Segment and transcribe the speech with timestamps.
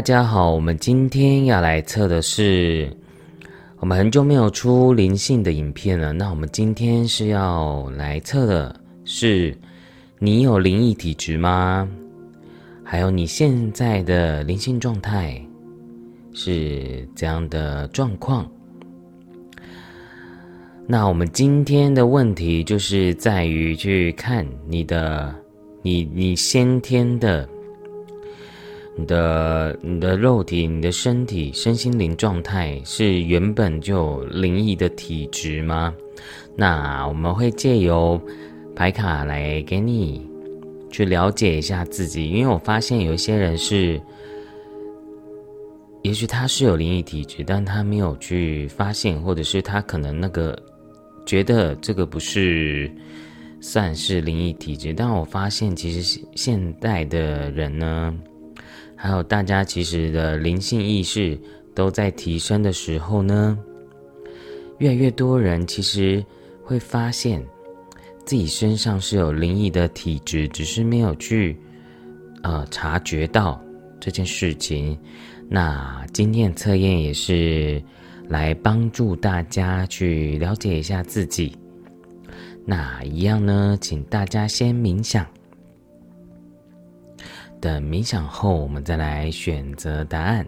[0.00, 2.90] 大家好，我们今天要来测的是，
[3.80, 6.10] 我们很久没有出灵性的影片了。
[6.10, 8.74] 那我们今天是要来测的
[9.04, 9.54] 是，
[10.18, 11.86] 你有灵异体质吗？
[12.82, 15.38] 还有你现在的灵性状态
[16.32, 18.50] 是怎样的状况？
[20.86, 25.34] 那我们今天的问题就是在于去看你的，
[25.82, 27.46] 你你先天的。
[28.96, 35.94] 你的你的肉体、你的身体、身心灵状态是原本就有灵异的体质吗？
[36.56, 38.20] 那我们会借由
[38.74, 40.28] 牌卡来给你
[40.90, 43.98] 去了解一下自己，因为我发现有一些人是，
[46.02, 50.60] 也许他是有灵异体质，但他没有去发现，或者是他可能那个
[51.24, 52.90] 觉得这个不是
[53.60, 58.14] 算是灵异体质，但我发现其实现代的人呢。
[59.02, 61.38] 还有大家其实的灵性意识
[61.74, 63.58] 都在提升的时候呢，
[64.76, 66.22] 越来越多人其实
[66.62, 67.42] 会发现
[68.26, 71.58] 自己身上是有灵异的体质，只是没有去
[72.42, 73.58] 呃察觉到
[73.98, 74.98] 这件事情。
[75.48, 77.82] 那今天测验也是
[78.28, 81.56] 来帮助大家去了解一下自己。
[82.66, 85.26] 那一样呢，请大家先冥想。
[87.60, 90.46] 等冥想后，我们再来选择答案。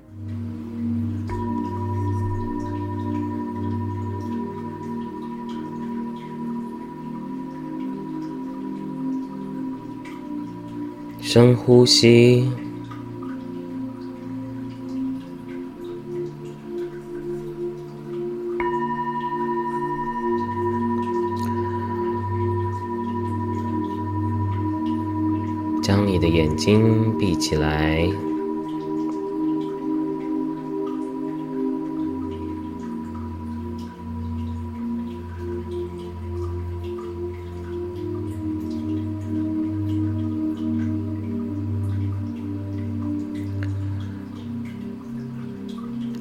[11.21, 12.51] 深呼吸。
[26.23, 28.09] 的眼睛闭起来，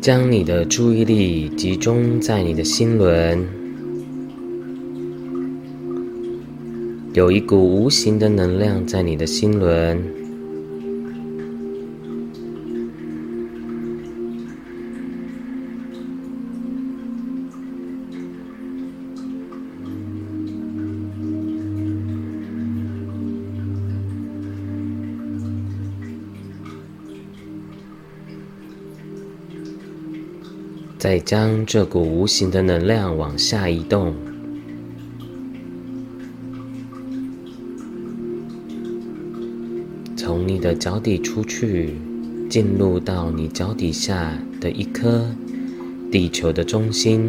[0.01, 3.60] 将你的注意力集中在你的心轮。
[7.13, 10.01] 有一股无形的能量在你的心轮，
[30.97, 34.30] 再将这股无形的能量往下移动。
[40.23, 41.95] 从你的脚底出去，
[42.47, 45.25] 进入到你脚底下的一颗
[46.11, 47.27] 地球的中心。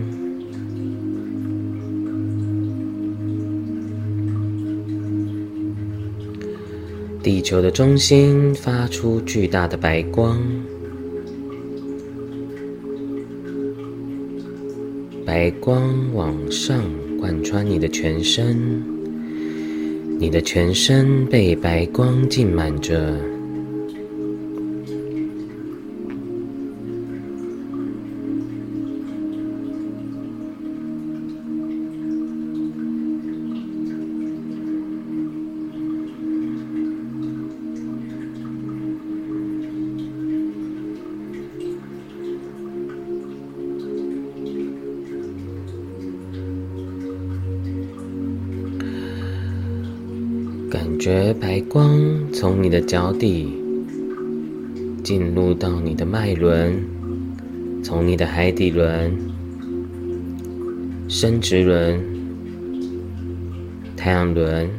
[7.22, 10.38] 地球的中心发出巨大的白光，
[15.24, 16.84] 白光往上
[17.18, 19.01] 贯穿你的全身。
[20.22, 23.31] 你的全身被白光浸满着。
[51.02, 52.00] 觉白光
[52.32, 53.52] 从你的脚底
[55.02, 56.80] 进入到你的脉轮，
[57.82, 59.12] 从你的海底轮、
[61.08, 62.00] 生殖轮、
[63.96, 64.70] 太阳轮、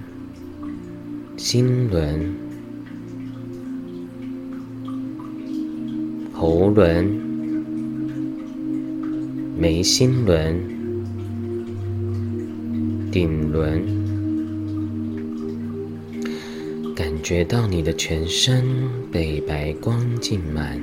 [1.35, 2.33] 心轮、
[6.31, 7.05] 喉轮、
[9.57, 10.57] 眉心轮、
[13.11, 14.02] 顶轮。
[17.23, 18.65] 觉到你的全身
[19.09, 20.77] 被白光浸满，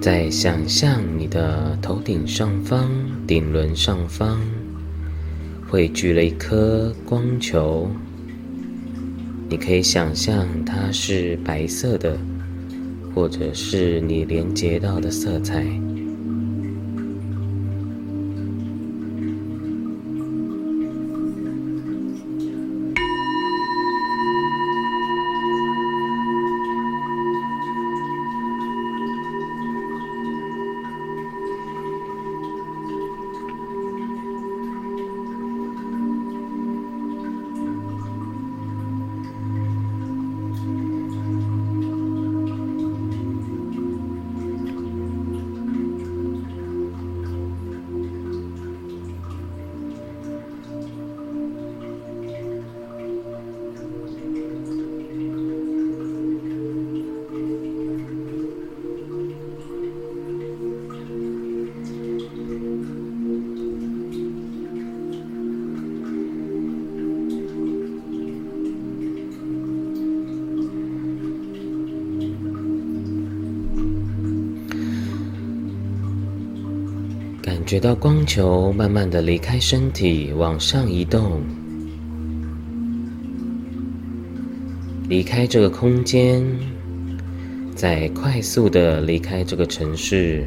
[0.00, 2.88] 再想象你的头顶上方、
[3.26, 4.40] 顶轮上方
[5.68, 7.90] 汇聚了一颗光球，
[9.48, 12.16] 你可以想象它是白色的。
[13.14, 15.64] 或者是你连接到的色彩，
[77.72, 81.40] 觉到光球慢慢的离开身体，往上移动，
[85.08, 86.44] 离开这个空间，
[87.74, 90.44] 再快速的离开这个城市，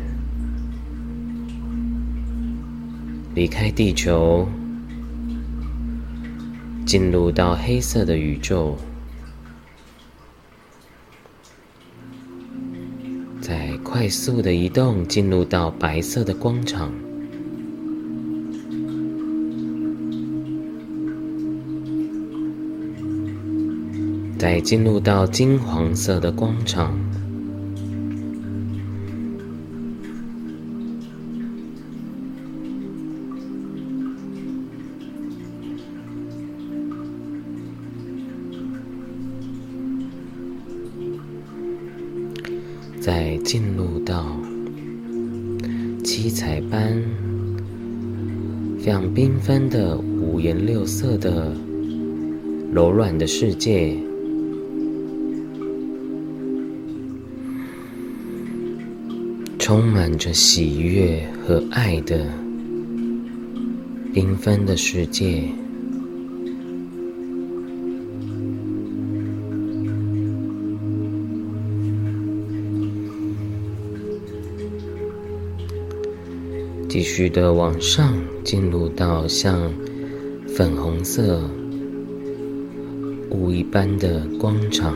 [3.34, 4.48] 离开地球，
[6.86, 8.78] 进入到黑色的宇宙。
[13.42, 16.92] 再快速的移动，进入到白色的光场，
[24.46, 26.96] 再进入到金黄色的光场。
[43.02, 44.40] 再进入到
[46.04, 46.94] 七彩般、
[48.78, 51.52] 非常缤纷的五颜六色的
[52.72, 54.05] 柔软的世界，
[59.66, 62.28] 充满着喜悦和爱的
[64.14, 65.42] 缤纷的世界。
[76.88, 78.14] 继续的往上
[78.44, 79.74] 进入到像
[80.48, 81.42] 粉红色
[83.32, 84.96] 雾一般的光场，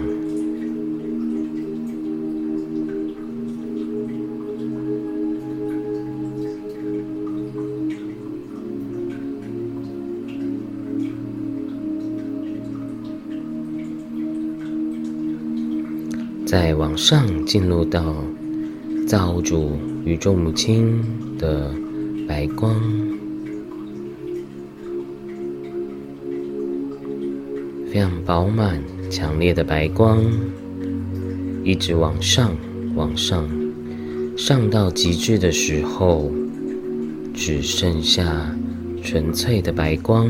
[16.99, 18.13] 上进入到
[19.07, 19.71] 造物主
[20.03, 21.01] 宇宙母亲
[21.37, 21.73] 的。
[22.27, 22.75] 白光，
[27.91, 30.21] 非常饱满、强烈的白光，
[31.63, 32.51] 一直往上、
[32.95, 33.49] 往上，
[34.37, 36.29] 上到极致的时候，
[37.33, 38.53] 只剩下
[39.01, 40.29] 纯粹的白光。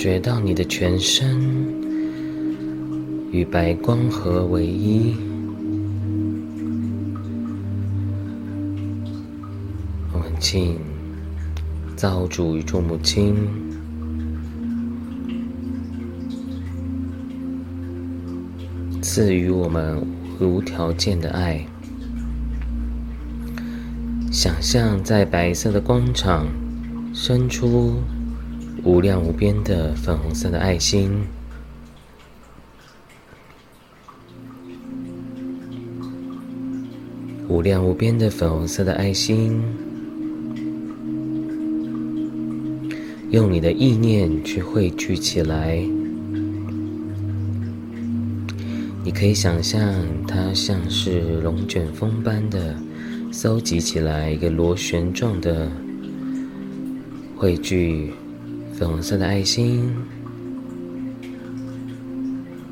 [0.00, 1.38] 觉到你的全身
[3.30, 5.14] 与白光合为一，
[10.14, 10.78] 我们请
[11.96, 13.36] 造主与众母亲
[19.02, 20.02] 赐予我们
[20.40, 21.62] 无条件的爱。
[24.32, 26.46] 想象在白色的光场
[27.12, 27.96] 伸出。
[28.82, 31.10] 无量无边的粉红色的爱心，
[37.48, 39.62] 无量无边的粉红色的爱心，
[43.30, 45.82] 用你的意念去汇聚起来。
[49.02, 49.82] 你可以想象
[50.26, 52.76] 它像是龙卷风般的
[53.30, 55.70] 搜集起来一个螺旋状的
[57.36, 58.12] 汇聚
[58.80, 59.94] 粉红色的爱心，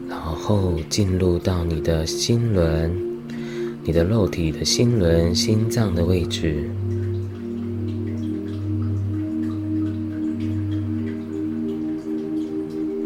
[0.08, 2.90] 然后进入到你的心轮，
[3.84, 6.66] 你的肉体的心轮、心脏的位置。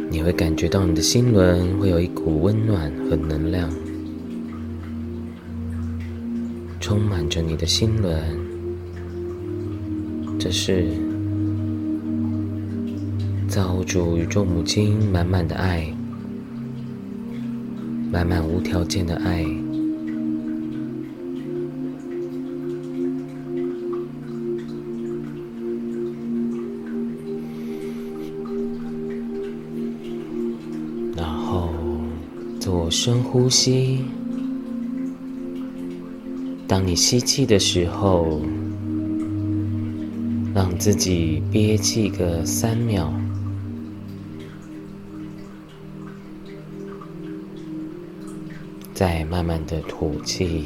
[0.09, 3.69] 你会感觉到你的心轮会有一股温暖和能量，
[6.79, 8.17] 充满着你的心轮。
[10.39, 10.87] 这是
[13.63, 15.87] 造物主宇宙母亲满满的爱，
[18.11, 19.47] 满满无条件的爱。
[31.17, 31.73] 然后
[32.59, 34.01] 做深呼吸。
[36.67, 38.43] 当你吸气的时候，
[40.53, 43.15] 让自己憋气个三秒，
[48.95, 50.65] 再慢慢的吐气，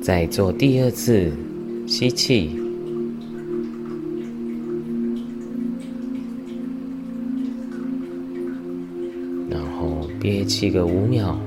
[0.00, 1.30] 再做第二次
[1.86, 2.58] 吸气。
[9.50, 11.38] 然后憋气个五秒，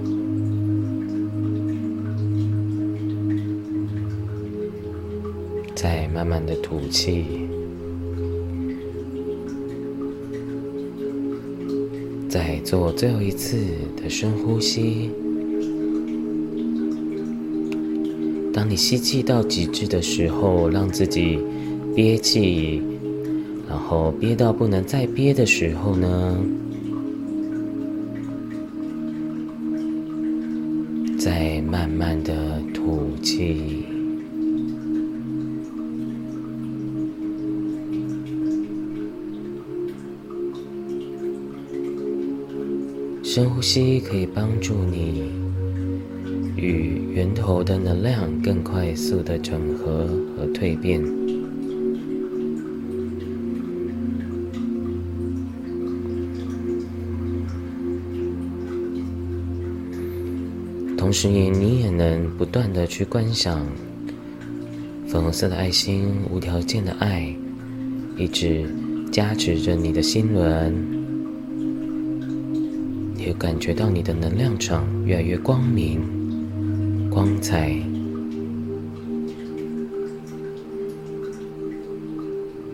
[5.74, 7.26] 再慢慢的吐气，
[12.32, 13.58] 再做最后一次
[14.02, 15.12] 的深呼吸。
[18.54, 21.38] 当你吸气到极致的时候，让自己
[21.94, 22.82] 憋气，
[23.68, 26.38] 然后憋到不能再憋的时候呢？
[43.62, 45.22] 呼吸可以帮助你
[46.56, 51.00] 与源头的能量更快速的整合和蜕变。
[60.98, 63.64] 同时，也你也能不断的去观想
[65.08, 67.32] 粉红色的爱心、无条件的爱，
[68.18, 68.66] 一直
[69.12, 70.74] 加持着你的心轮，
[73.22, 76.02] 也感觉到你的能量场越来越光明、
[77.10, 77.76] 光彩。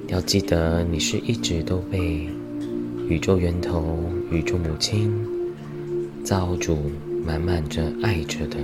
[0.07, 2.27] 要记得，你是一直都被
[3.07, 3.99] 宇宙源头、
[4.31, 5.11] 宇宙母亲
[6.23, 6.77] 造主。
[7.25, 8.55] 满满着爱着的，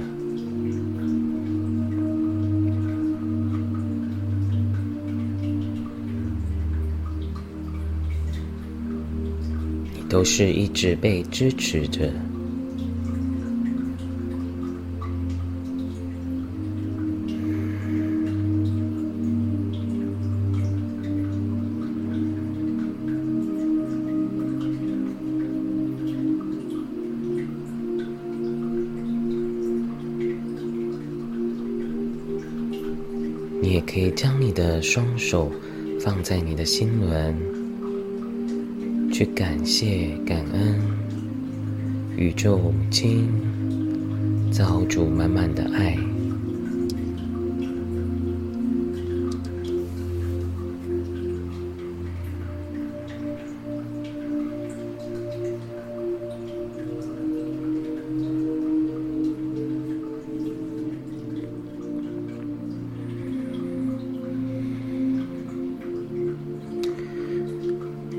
[10.13, 12.07] 都是一直被支持着。
[33.59, 35.51] 你也可以将你的双手
[35.99, 37.62] 放在你的心轮，
[39.23, 40.81] 去感谢、感恩
[42.17, 43.25] 宇宙母亲
[44.51, 46.12] 造主满满的爱。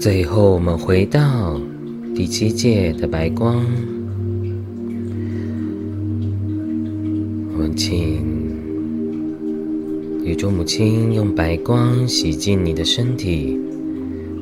[0.05, 1.59] 最后，我们回到
[2.15, 3.65] 第七届的白光。
[7.55, 8.23] 我们请
[10.23, 13.59] 宇宙母亲用白光洗净你的身体，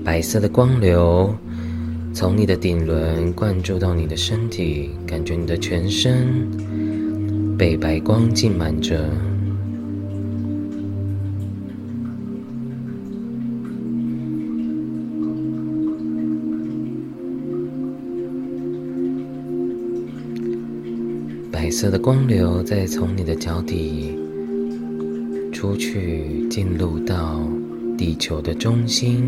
[0.04, 1.32] 白色的光流
[2.12, 6.26] 从你的顶轮灌注到你的身体，感觉你的全身
[7.56, 9.08] 被白光浸满着。
[21.82, 24.16] 色的光流再从你的脚底
[25.52, 27.42] 出去，进入到
[27.98, 29.24] 地球的中心，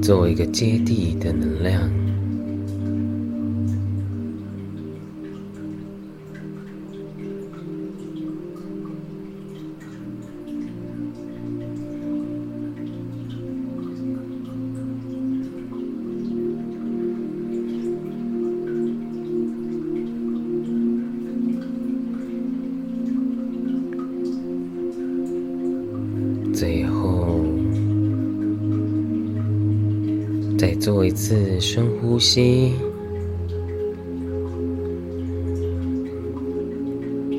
[0.00, 1.99] 作为一个接地的能量。
[30.90, 32.72] 做一次深呼吸。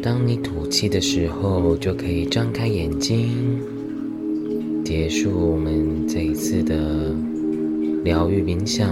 [0.02, 3.60] 当你吐气的时候，就可以张开眼睛，
[4.86, 7.14] 结束我们这一次的
[8.06, 8.88] 疗愈冥想。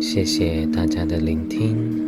[0.00, 2.05] 谢谢大家的聆听，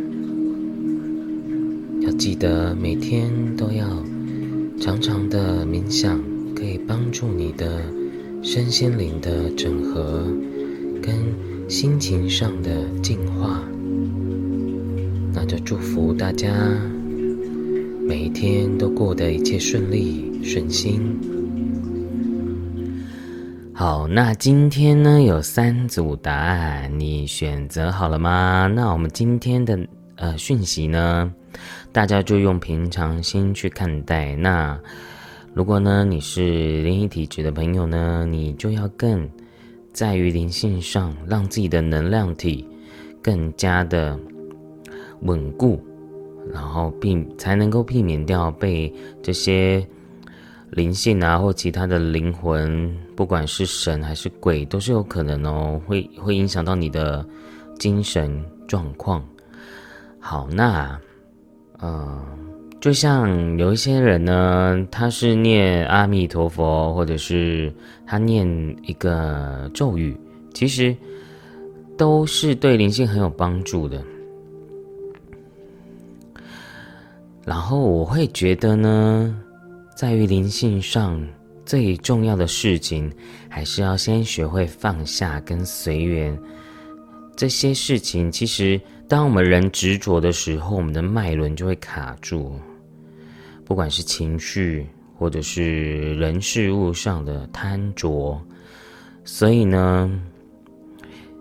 [2.29, 3.87] 记得每天都要
[4.79, 6.21] 常常的冥想，
[6.55, 7.81] 可以帮助你的
[8.43, 10.27] 身心灵的整合
[11.01, 11.15] 跟
[11.67, 13.59] 心情上的净化。
[15.33, 16.53] 那就祝福大家
[18.07, 21.01] 每一天都过得一切顺利顺心。
[23.73, 28.71] 好，那今天呢有三组答案，你选择好了吗？
[28.71, 29.79] 那我们今天的
[30.15, 31.33] 呃讯息呢，
[31.91, 34.35] 大家就用平常心去看待。
[34.35, 34.79] 那
[35.53, 39.29] 如果呢你是灵异体质的朋友呢，你就要更
[39.91, 42.67] 在于灵性上，让自己的能量体
[43.21, 44.17] 更加的
[45.21, 45.83] 稳固，
[46.53, 49.85] 然后避才能够避免掉被这些。
[50.73, 57.25] 灵性啊，或其他的灵魂，不管是神还是鬼，都是有可能哦，会会影响到你的
[57.79, 59.27] 精神状况。
[60.19, 60.95] 好，那，
[61.79, 62.21] 呃，
[62.79, 67.73] 就像有一些人呢，他是念阿弥陀佛，或者是
[68.05, 68.47] 他念
[68.83, 70.15] 一个咒语，
[70.53, 70.95] 其实
[71.97, 74.03] 都是对灵性很有帮助的。
[77.45, 79.35] 然后我会觉得呢。
[79.95, 81.21] 在于灵性上
[81.65, 83.11] 最重要的事情，
[83.49, 86.39] 还是要先学会放下跟随缘。
[87.35, 88.79] 这些事情其实，
[89.09, 92.59] 当我们人执着的时候，我们的脉轮就会卡住。
[93.65, 98.39] 不管是情绪，或者是人事物上的贪着，
[99.25, 100.11] 所以呢，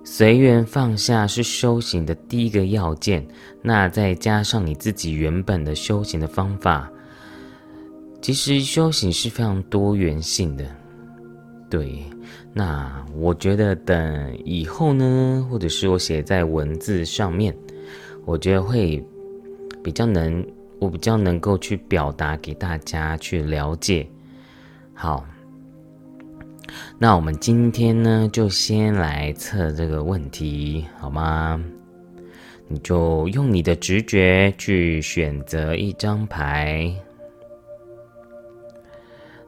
[0.03, 3.27] 随缘放下是修行的第一个要件。
[3.61, 6.91] 那再加上你自己原本的修行的方法。
[8.23, 10.65] 其实修行是非常多元性的，
[11.71, 12.03] 对。
[12.53, 17.55] 那我觉得等以后呢，或者是我写在文字上面，
[18.25, 19.05] 我觉得会
[19.83, 20.45] 比较能，
[20.81, 24.07] 我比较能够去表达给大家去了解。
[24.93, 25.25] 好，
[26.99, 31.63] 那我们今天呢，就先来测这个问题，好吗？
[32.67, 36.93] 你就用你的直觉去选择一张牌。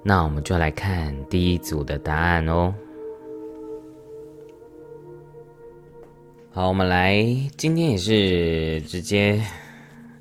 [0.03, 2.75] 那我们就来看第一组的答案哦。
[6.53, 7.23] 好，我们来，
[7.57, 9.41] 今天也是直接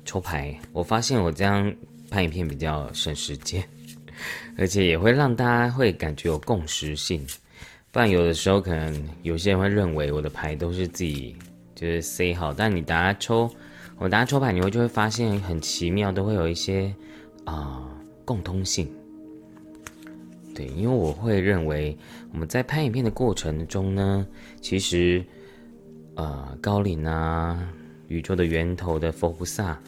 [0.04, 0.56] 抽牌。
[0.72, 1.74] 我发现我这样
[2.10, 3.64] 拍影片比较省时间，
[4.56, 7.26] 而且也会让大家会感觉有共识性。
[7.90, 11.34] 不然有的时候可能有些人会认为我的牌都是自己
[11.74, 13.50] 就是塞好，但你大家抽，
[13.98, 16.94] 我大家抽牌，你会就会发现很奇妙，都会有一些
[17.44, 17.90] 啊
[18.24, 18.88] 共通性。
[20.68, 21.96] 因为我会认为
[22.32, 24.26] 我们在拍影片的过程中呢，
[24.60, 25.24] 其实，
[26.14, 27.72] 呃，高龄啊，
[28.08, 29.80] 宇宙的源头的佛菩萨，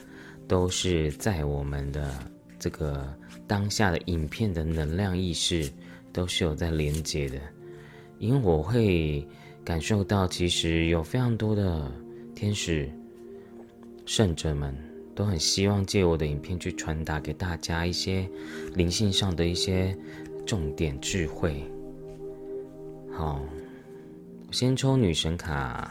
[0.46, 2.12] 都是在我们的
[2.58, 3.06] 这个
[3.46, 5.70] 当下的影片的能量意识，
[6.12, 7.38] 都是有在连接的。
[8.18, 9.26] 因为我会
[9.64, 11.90] 感受到，其实有非常多的
[12.34, 12.88] 天使
[14.06, 14.74] 圣者们，
[15.14, 18.28] 都很希望借我的影片去传达给大家一些
[18.74, 19.96] 灵性上的一些。
[20.46, 21.64] 重点智慧，
[23.10, 23.40] 好，
[24.48, 25.90] 我先抽女神卡，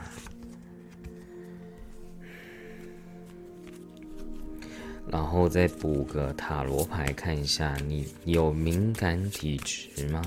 [5.07, 10.21] 然后再补个塔罗牌，看一下你有敏感体质吗？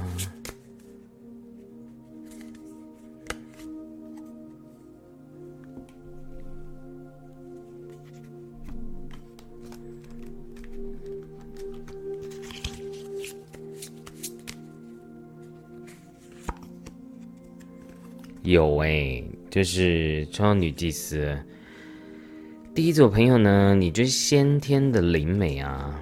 [18.45, 21.37] 有哎，就是抽到女祭司，
[22.75, 25.99] 第一组朋友呢，你就是先天的灵美啊，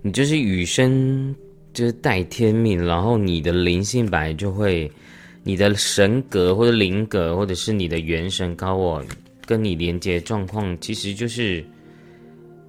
[0.00, 1.34] 你就是与生
[1.72, 4.90] 就是带天命，然后你的灵性本来就会，
[5.42, 9.04] 你的神格或者灵格，或者是你的元神高我
[9.44, 11.64] 跟你连接状况，其实就是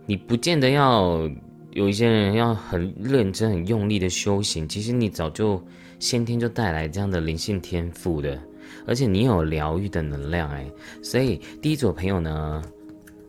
[0.05, 1.29] 你不见得要。
[1.73, 5.63] 有一些人要很认真、很用力的修行，其实你早就
[5.99, 8.39] 先天就带来这样的灵性天赋的，
[8.87, 10.65] 而且你有疗愈的能量哎，
[11.01, 12.63] 所以第一组朋友呢，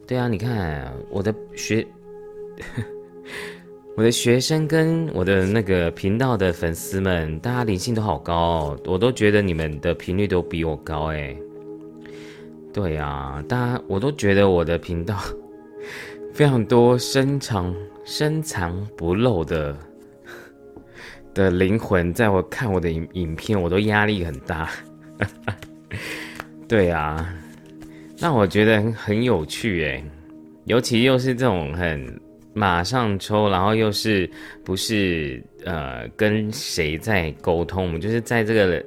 [0.06, 1.86] 对啊，你看我的学，
[3.96, 11.36] 我的学生跟我的那个频道的粉丝们，大家灵性都好高，我都觉得你们的频率都比我高哎，
[12.72, 15.18] 对啊，大家我都觉得我的频道
[16.32, 17.74] 非常多深藏。
[18.02, 19.76] 深藏不露的
[21.34, 24.70] 的灵魂，在我看我的影影片，我都压力很大。
[26.68, 27.34] 对啊，
[28.18, 30.04] 那我觉得很有趣诶，
[30.64, 32.20] 尤其又是这种很
[32.52, 34.30] 马上抽，然后又是
[34.64, 37.86] 不是呃跟谁在沟通？
[37.86, 38.84] 我们就是在这个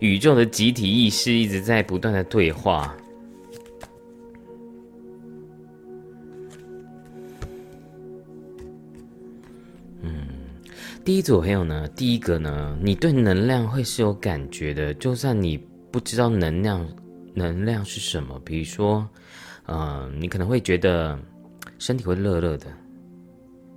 [0.00, 2.96] 宇宙的集体意识一直在不断的对话。
[11.04, 15.58] 第一组朋友呢，第一个呢，你对能量会是有感觉的，就算你
[15.90, 16.86] 不知道能量，
[17.34, 19.08] 能量是什么，比如说，
[19.66, 21.18] 呃，你可能会觉得
[21.76, 22.66] 身体会热热的，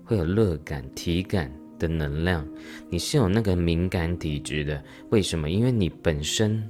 [0.03, 2.47] 会有热感、体感的能量，
[2.91, 4.79] 你是有那个敏感体质的。
[5.09, 5.49] 为什么？
[5.49, 6.63] 因为你本身，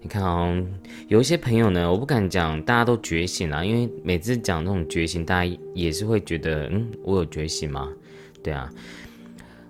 [0.00, 0.60] 你看哦，
[1.06, 7.88] 有一些朋友呢，我不敢讲大家都觉醒了，因为每次讲那种觉醒，大家也是会觉得，嗯，我有觉醒吗？
[8.42, 8.68] 对啊。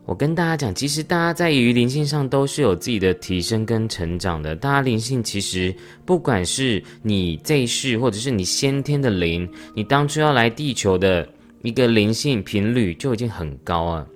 [0.04, 4.54] 我跟大家讲，其实大家在于灵性上都是有自己的提升跟成长的。
[4.56, 5.72] 大家灵性其实
[6.04, 11.26] 不管是你这一世，或者是你先天的灵，你当初要来地球的
[11.62, 14.06] 一个灵性频率就已经很高啊。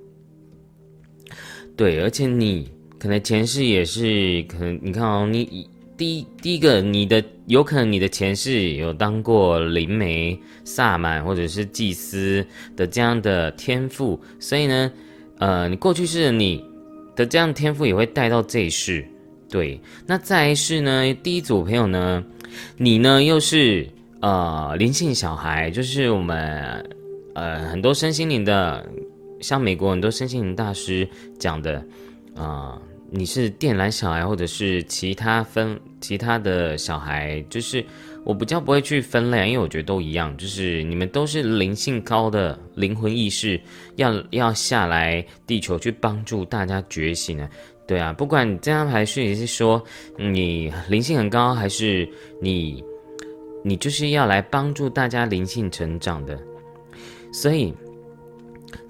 [1.76, 2.68] 对，而且你
[2.98, 12.44] 可能前世也是，可能你看哦，你第一第一个你的有可能你的前世有当过灵媒、萨满或者是祭司
[12.74, 14.90] 的这样的天赋，所以呢。
[15.38, 16.64] 呃，你过去式你
[17.14, 19.06] 的这样天赋也会带到这一世，
[19.50, 19.80] 对。
[20.06, 21.14] 那再一世呢？
[21.22, 22.24] 第一组朋友呢，
[22.76, 23.86] 你呢又是
[24.20, 26.84] 呃灵性小孩，就是我们
[27.34, 28.86] 呃很多身心灵的，
[29.40, 31.84] 像美国很多身心灵大师讲的
[32.34, 37.84] 啊，你是电缆小孩，或者是其他分其他的小孩，就是。
[38.26, 43.58] 我比较不会去分类，因为我觉得都一样，就是你们都是灵性高的灵魂意识，
[43.94, 47.48] 要要下来地球去帮助大家觉醒啊，
[47.86, 49.80] 对啊，不管你这张牌序是说
[50.18, 52.06] 你灵性很高，还是
[52.42, 52.82] 你
[53.62, 56.36] 你就是要来帮助大家灵性成长的，
[57.32, 57.72] 所以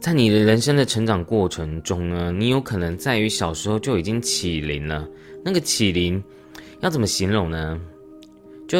[0.00, 5.06] 在你的人生的成长过程中呢，你有可能在于小时候就已经起灵了，
[5.44, 6.24] 那个起灵
[6.80, 7.78] 要怎么形容呢？
[8.66, 8.78] 就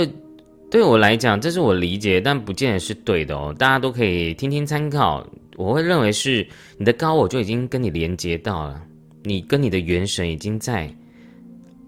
[0.68, 3.55] 对我来讲，这是我理解，但不见得是对的哦。
[3.57, 5.26] 大家都可以听听参考。
[5.57, 8.83] 我会认为是你的高我就已经跟你连接到了，
[9.22, 10.92] 你跟你的元神已经在，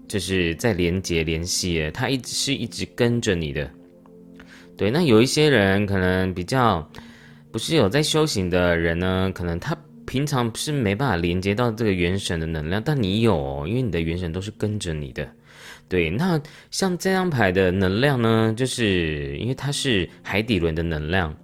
[0.07, 1.91] 就是在连接联系了。
[1.91, 3.69] 他一直是一直跟着你的。
[4.75, 6.89] 对，那有一些人可能比较
[7.51, 15.29] 不是有在修行的人呢，可能他平常是没办法连接到这个元神的能量，但你有，因为你的元神都是跟着你的。
[15.89, 21.35] 对，那像这张牌的能量呢，就是因为它是海底轮的能量。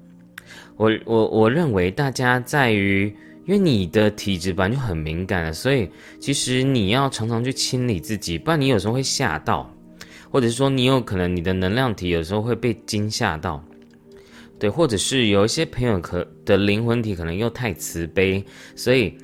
[0.77, 3.07] 我我我认为大家在于，
[3.47, 9.67] 因为你的体质本来就很敏感了，所以其实你要常常去清理自己，不然你有时候会吓到，
[10.29, 13.65] 或者是说你有可能你的能量体有时候会被惊吓到。
[14.59, 19.17] 对，或者是有一些朋友可的灵魂体可能又太慈悲，所以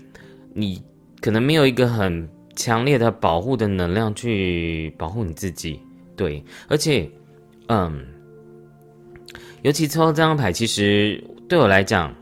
[0.51, 0.81] 你
[1.21, 2.27] 可能没有一个很。
[2.61, 5.79] 强烈的保护的能量去保护你自己，
[6.15, 7.09] 对，而且，
[7.69, 8.05] 嗯，
[9.63, 12.13] 尤其抽到这张牌，其实对我来讲，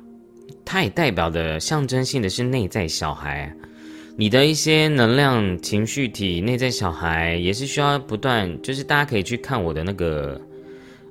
[0.64, 3.54] 它也代表的象征性的是内在小孩，
[4.16, 10.40] 你的一些能量情绪体，内在小孩也是需要不断，就是大家可以去看我的那个，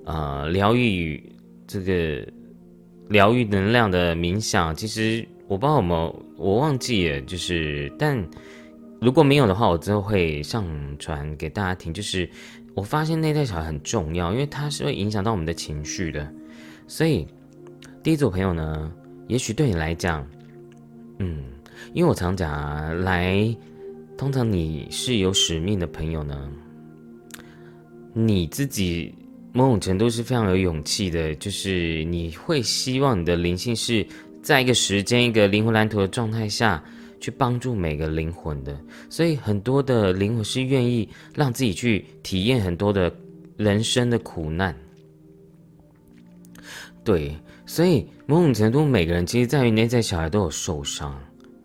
[0.07, 1.23] 呃，疗愈
[1.67, 2.27] 这个
[3.11, 8.27] 疗愈能量的冥想，其实我不知道有没有，我忘记了，就是但。
[9.01, 10.67] 如果没有的话，我之后会上
[10.99, 11.95] 传给大家听。
[11.95, 12.29] 就是
[12.75, 16.29] 我发现内在小孩很重要，因为它是会影响到我们的情绪的。
[16.87, 17.27] 所以
[18.03, 18.93] 第一组朋友呢，
[19.29, 20.27] 也许对你来讲，
[21.19, 21.45] 嗯，
[21.93, 23.57] 因为我常讲啊，来，
[24.17, 26.51] 通常你是有使命的朋友呢，
[28.13, 29.15] 你自己
[29.53, 34.05] 某种程度是非常有勇气的，就是你会希望你的灵性是
[34.43, 36.83] 在一个时间、一个灵魂蓝图的状态下
[37.21, 38.79] 去帮助每个灵魂的，
[39.11, 43.13] 所以很多的灵魂是愿意让自己去体验很多的
[43.57, 44.75] 人生的苦难。
[47.05, 51.19] 对，所以某种程度，每个人其实在于内在小孩都有受伤，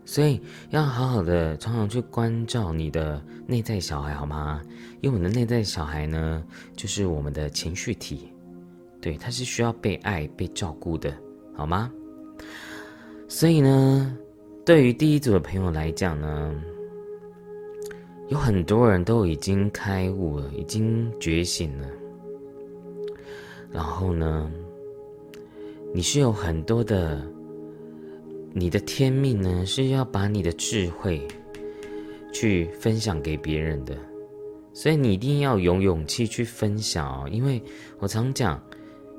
[0.04, 0.40] 所以
[0.70, 4.62] 要好好的常常去关照你的内在小孩，好吗？
[5.02, 6.42] 因为我们的内在小孩呢，
[6.74, 8.30] 就是我们的情绪体，
[9.02, 11.14] 对，他是需要被爱、被照顾的，
[11.54, 11.92] 好吗？
[13.28, 14.16] 所以呢，
[14.64, 16.54] 对于第一组的朋友来讲呢，
[18.28, 21.86] 有很多人都已经开悟了，已经觉醒了，
[23.70, 24.50] 然后呢？
[25.92, 27.22] 你是有很多的，
[28.54, 31.20] 你的天命呢是要把你的智慧
[32.32, 33.94] 去分享给别人的，
[34.72, 37.28] 所以你一定要有勇气去分享哦。
[37.30, 37.62] 因为
[37.98, 38.60] 我常讲，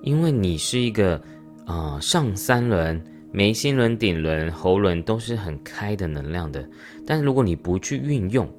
[0.02, 1.22] 因为你是一个
[1.66, 3.00] 啊上三轮
[3.36, 6.66] 眉心轮、顶轮、喉轮都是很开的能量的，
[7.06, 8.50] 但是如果你不去运用，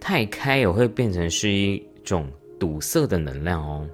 [0.00, 3.88] 太开也会变成是一种堵塞的能量哦，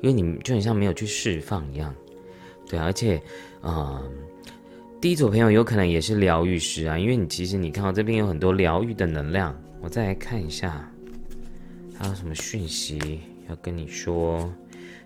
[0.00, 1.94] 因为你就很像没有去释放一样。
[2.66, 3.20] 对，而且，
[3.60, 4.02] 啊，
[5.02, 10.90] 第一组朋友有可能也是疗愈师啊，因为你其实你看到这边有很多疗愈的能量，我再来看一下，
[11.94, 13.20] 还有什么讯息
[13.50, 14.50] 要跟你说，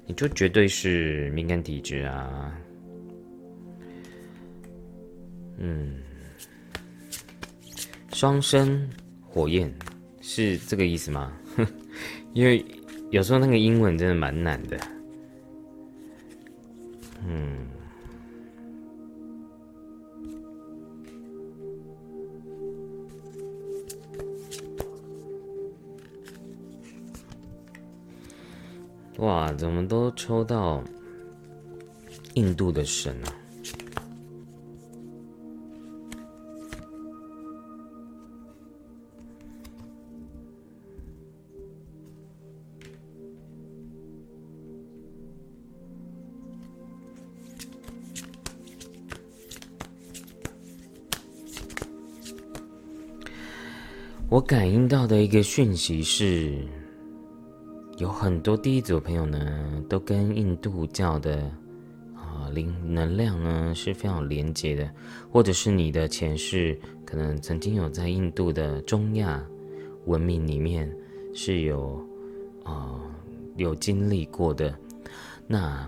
[0.07, 2.57] 你就绝对是敏感体质啊，
[5.63, 5.95] 嗯，
[8.15, 8.89] 双生
[9.23, 9.71] 火焰
[10.23, 11.33] 是这个意思吗？
[12.33, 12.65] 因为
[13.11, 14.81] 有时候那个英文真的蛮难的。
[17.27, 17.69] 嗯，
[29.19, 30.83] 哇，怎么都抽到
[32.35, 33.37] 印度的神啊？
[54.31, 56.57] 我感应到的一个讯息是，
[57.99, 61.51] 有很多第一组朋友呢，都跟印度教的
[62.15, 64.89] 啊灵能量呢是非常连接的，
[65.33, 69.45] 或者是你的前世可能曾经有在印度的中亚
[70.07, 70.89] 文明里面
[71.35, 72.01] 是有
[72.63, 73.01] 啊
[73.57, 74.73] 有经历过的。
[75.49, 75.85] 那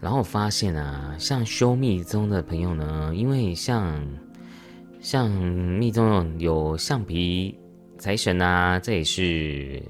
[0.00, 4.02] 然后发现啊，像修密宗的朋友呢，因为像。
[5.02, 7.52] 像密宗有橡皮
[7.98, 9.82] 财神啊，这也是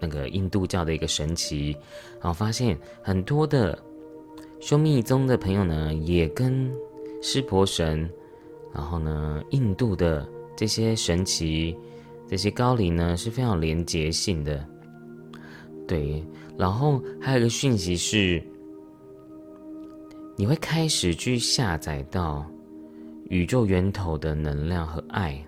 [0.00, 1.76] 那个印度教的一个神奇。
[2.20, 3.76] 然后发现很多的
[4.60, 6.72] 修密宗的朋友呢，也跟
[7.20, 8.08] 湿婆神，
[8.72, 10.24] 然后呢，印度的
[10.56, 11.76] 这些神奇、
[12.28, 14.64] 这些高龄呢，是非常连结性的。
[15.88, 16.24] 对，
[16.56, 18.40] 然后还有一个讯息是，
[20.36, 22.48] 你会开始去下载到。
[23.28, 25.44] 宇宙源头的能量和爱，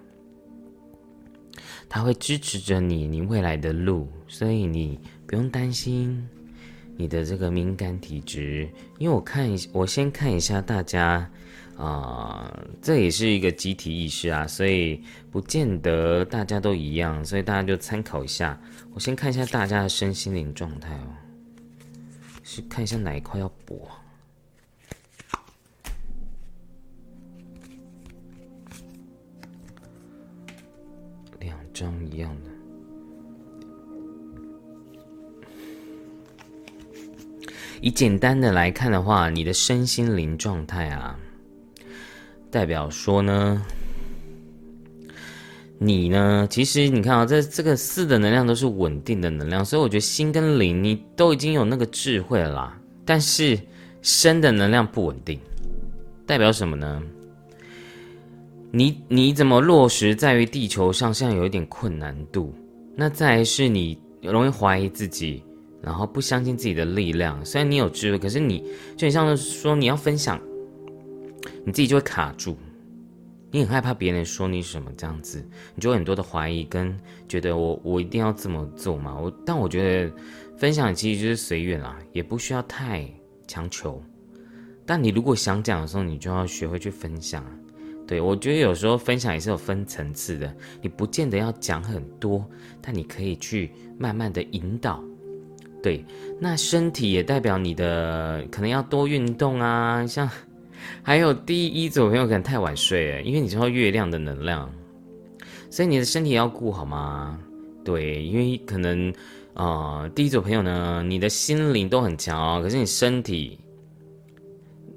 [1.89, 6.29] 它会支持着你，你未来的路，所以你不用担心
[6.97, 8.69] 你的这个敏感体质。
[8.99, 11.31] 因为我看一，我先看一下大家，
[11.77, 18.61] 啊，这也是一个集体意识啊，所以不见得大家都一样，所以大家就参考一下。
[18.93, 21.15] 我先看一下大家的身心灵状态哦，
[22.43, 23.87] 是看一下哪一块要补。
[31.79, 32.51] 张一样的。
[37.81, 41.17] 以简单的来看的话，你的身心灵状态啊，
[42.51, 43.63] 代表说呢，
[45.79, 52.81] 你呢，其实你看啊，这这个四的能量都是稳定的能量，所以我觉得心跟灵你都已经有那个智慧了啦。
[53.05, 53.57] 但是
[54.03, 55.39] 身的能量不稳定，
[56.27, 57.01] 代表什么呢？
[58.71, 62.55] 你你怎么落实在于地球上，现在有一点困难度。
[62.95, 65.43] 那再是你容易怀疑自己，
[65.81, 67.43] 然后不相信自己的力量。
[67.45, 68.59] 虽然你有智慧，可是你
[68.97, 70.39] 就很像说你要分享，
[71.65, 72.57] 你自己就会卡住。
[73.51, 75.43] 你很害怕别人说你什么这样子，
[75.75, 76.95] 你就很多的怀疑跟
[77.27, 79.19] 觉得我我一定要这么做嘛。
[79.19, 80.13] 我但我觉得
[80.59, 83.09] 分享其实就是随缘啦，也不需要太
[83.47, 84.03] 强求。
[84.85, 87.43] 但你如果想讲的时候，你就要学会去分享。
[88.09, 92.45] 对，我觉得有时候分享也是有分层次的，你不见得要讲很多，
[92.81, 95.05] 但你可以去慢慢的引导
[95.83, 96.05] 对，
[96.41, 100.29] 那身体也代表你的可能要多运动啊，像
[101.03, 104.73] 还有第一组朋友可能太晚睡了，因为你知道月亮的能量，
[105.71, 107.39] 所以你的身体要顾好吗？
[107.85, 109.13] 对，因为可能
[109.53, 113.59] 啊，第一组朋友呢，你的心灵都很强哦，可是你身体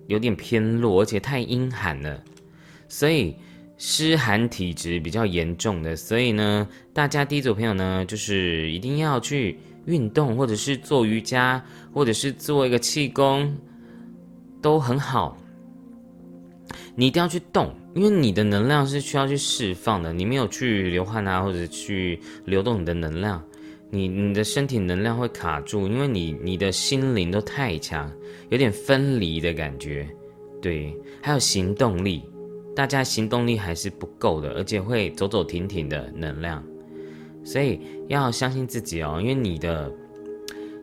[0.08, 2.24] 有点偏弱，而且太阴寒了，
[2.91, 3.34] 所以
[3.77, 9.58] 湿寒体质比较严重的，所以呢，大家第一组朋友呢，就是一定要去。
[9.88, 11.60] 运动，或者是做瑜伽，
[11.91, 13.51] 或者是做一个气功，
[14.62, 15.36] 都很好。
[16.95, 20.13] 你一定要去动，因为你的能量是需要去释放的。
[20.13, 23.43] 你没有去流汗啊，或者去流动你的能量，
[23.89, 28.08] 你你的身体能量会卡住，因为你你的心灵都太强，
[28.49, 30.08] 有点分离的感觉。
[30.62, 32.21] 对，还有行动力，
[32.75, 36.63] 大家行动力还是不够的，而且会走走停停的能量。
[37.43, 39.91] 所以要相信自己哦，因为你的，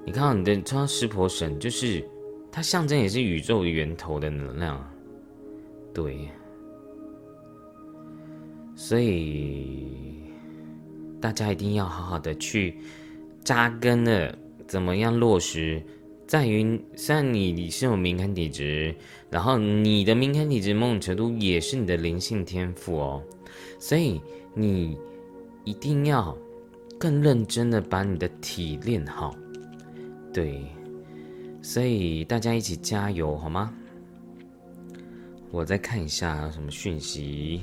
[0.05, 2.05] 你看到你的超湿婆神，就是
[2.51, 4.85] 它象征也是宇宙源头的能量，
[5.95, 6.29] 对。
[8.75, 9.87] 所以
[11.21, 12.77] 大家一定要好好的去
[13.43, 15.83] 扎根的，怎么样落实，
[16.27, 18.95] 在于虽然你你是有敏感体质，
[19.31, 23.23] 然后你的明天体质某种程度也是你的灵性天赋哦，
[23.79, 24.21] 所以
[24.55, 24.99] 你
[25.65, 26.37] 一定要。
[27.01, 29.33] 更认真的把你的体练好，
[30.35, 30.65] 对，
[31.63, 33.73] 所以大家一起加油好吗？
[35.53, 37.61] 我再看一下有什么讯息。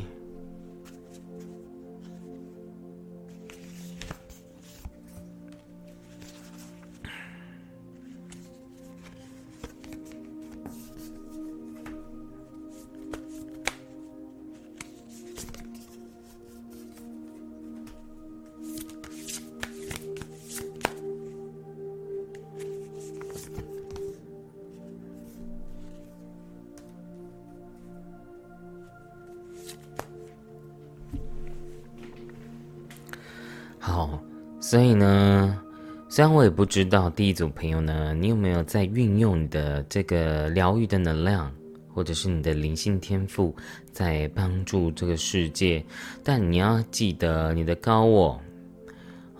[36.15, 41.51] 虽然我也不知道第一组朋友呢，你有没有在运用你的这个疗愈的能量，
[41.93, 43.53] 或者是你的灵性天赋，
[43.91, 45.83] 在帮助这个世界。
[46.23, 48.41] 但你要记得，你的高我，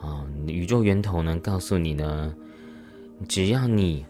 [0.01, 2.35] 啊，宇宙源头呢，告诉你呢，
[3.25, 4.05] 只要你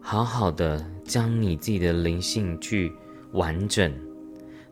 [0.00, 2.92] 好好的将你自己的灵性去
[3.32, 3.92] 完整，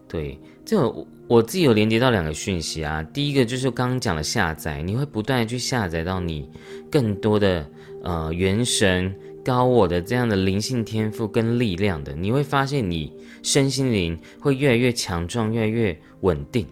[0.09, 0.81] 对，这。
[0.88, 6.49] 我我自己有连接到两个讯息啊，第一个就是刚刚讲的下载，你会不断的去下载到你
[6.88, 7.69] 更多的
[8.05, 9.12] 呃元神
[9.45, 16.64] 高我的这样的灵性天赋跟力量的，你会发现你身心灵会越来越强壮，越来越稳定，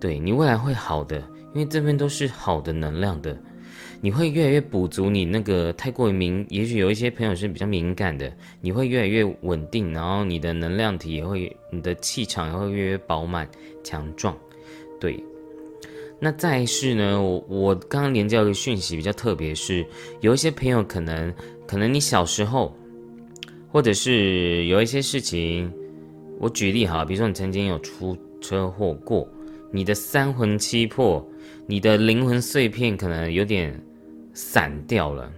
[0.00, 1.18] 对你未来会好的，
[1.54, 3.40] 因为这边都是好的能量的。
[4.02, 8.32] 你会越来越补足你那个太过于敏，也许有一些朋友是比较敏感的，
[8.62, 13.46] 你会越来越稳定，然后你的能量体也会，你的气场也会越来越饱满、
[13.84, 14.34] 强壮。
[14.98, 15.22] 对，
[16.18, 19.84] 那再是呢，我我刚刚连接一个讯息比较特别，是
[20.22, 21.30] 有一些朋友可能
[21.66, 22.74] 可能你小时候，
[23.70, 25.70] 或者是有一些事情，
[26.38, 29.28] 我举例哈，比如说你曾经有出车祸过，
[29.70, 31.22] 你的三魂七魄，
[31.66, 33.78] 你的灵魂碎片可能有点。
[34.32, 35.30] 散掉了，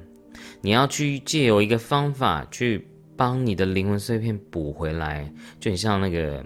[0.61, 2.86] 你要去借由一个方法去
[3.16, 6.45] 帮你的灵魂碎片补回来，就很像那个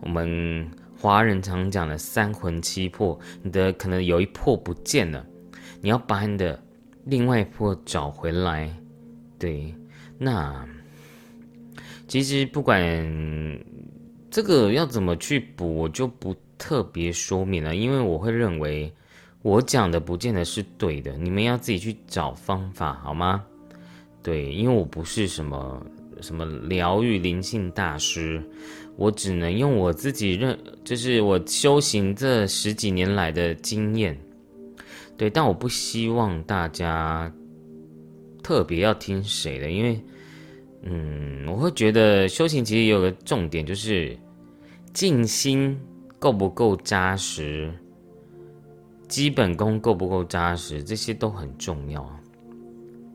[0.00, 5.26] 我们华人常讲的三魂七魄，你的可能有一魄不见了，
[5.80, 6.62] 你要把你的
[7.04, 8.70] 另外一魄找回来。
[9.38, 9.74] 对，
[10.18, 10.64] 那
[12.06, 12.78] 其实不管
[14.30, 18.92] 这个要怎么去补，我就不特别说明了，因为我会认为。
[19.42, 23.44] 我讲的不见得是对的，你们要自己去找方法好吗？
[24.22, 25.84] 对，因为我不是什么
[26.20, 28.40] 什么疗愈灵性大师，
[28.96, 34.16] 我只能用我自己认，就是我修行这十几年来的经验。
[35.16, 37.32] 对，但我不希望大家
[38.44, 40.00] 特别要听谁的，因为，
[40.82, 44.16] 嗯，我会觉得修行其实有个重点，就是
[44.92, 45.76] 静心
[46.20, 47.72] 够不够扎实。
[49.12, 52.02] 基本功够不够扎实，这些都很重要。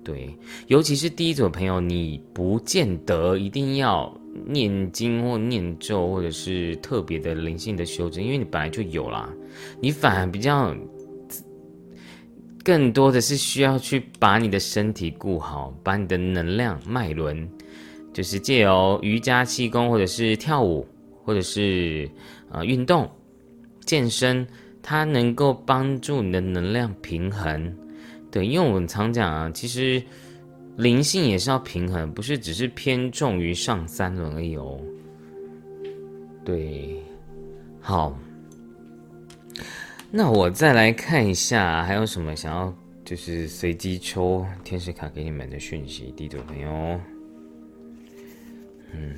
[0.04, 0.38] 对，
[0.68, 9.28] 尤其是第一组朋友，你不见得一定要念经或念咒，或者是特别的灵性的修正，因为你本来就有啦。
[9.82, 10.72] 你反而比较
[12.64, 17.50] 更多的是需要去把你的身体顾好，把你的能量脉轮，
[18.14, 20.88] 就是借由瑜伽、气功，或者是跳舞，
[21.26, 22.08] 或者是
[22.52, 23.10] 呃运动、
[23.84, 24.48] 健身。
[24.90, 27.76] 它能够帮助你的能量平衡，
[28.32, 30.02] 对，因为我们常讲啊，其实
[30.78, 34.80] 灵性也是要平衡，不是只是偏重于上三轮而已哦。
[36.46, 37.04] 对，
[37.82, 38.18] 好，
[40.10, 42.74] 那我再来看一下，还有什么想要
[43.04, 46.70] 就是随机抽天使卡给你们的讯息，地主朋友，
[48.94, 49.16] 嗯。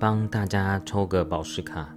[0.00, 1.94] 帮大家抽个宝石卡。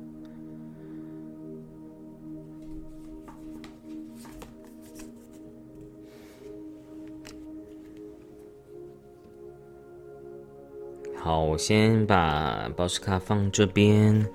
[11.16, 14.28] 好，我先把宝石卡放这边。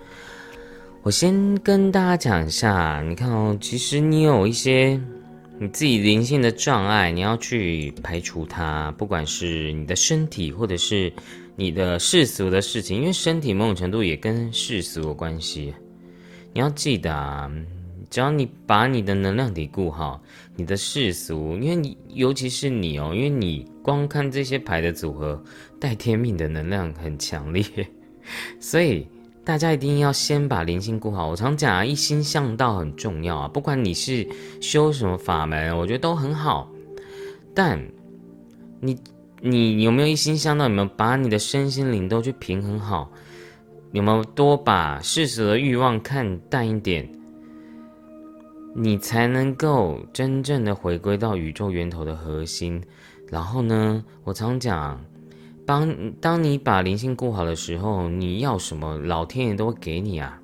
[1.03, 4.99] 我先跟大家讲一下，你看哦，其实你有一些
[5.59, 11.13] 你自己灵性的障碍，你要去排除它，不管是你的身体，或者是。
[11.61, 15.75] 你的世俗的事情，因为身体某种程度也跟世俗有关系。
[16.53, 17.51] 你要记得啊，
[18.09, 20.23] 只要你把你的能量体顾好，
[20.55, 25.43] 你的世俗，因为你尤其是你哦，因为你光看这些牌的组合，
[25.81, 27.65] 带天命的能量很强烈，
[28.61, 29.05] 所以
[29.45, 31.29] 大家一定要先把灵性顾好。
[31.29, 34.25] 我常讲啊，一心向道很重要啊，不管你是
[34.61, 36.71] 修什么法门，我觉得都很好，
[37.53, 37.85] 但
[38.81, 38.97] 你。
[39.41, 40.65] 你有没有一心向道？
[40.65, 43.11] 有没有把你的身心灵都去平衡好？
[43.93, 47.09] 有没有多把世俗的欲望看淡一点？
[48.75, 52.83] 你才能够真正的回归到宇宙源头的核心。
[53.29, 55.03] 然后呢，我常讲，
[55.65, 60.39] 帮当你把灵性顾好的时候，你要什么，老天爷都会给你啊。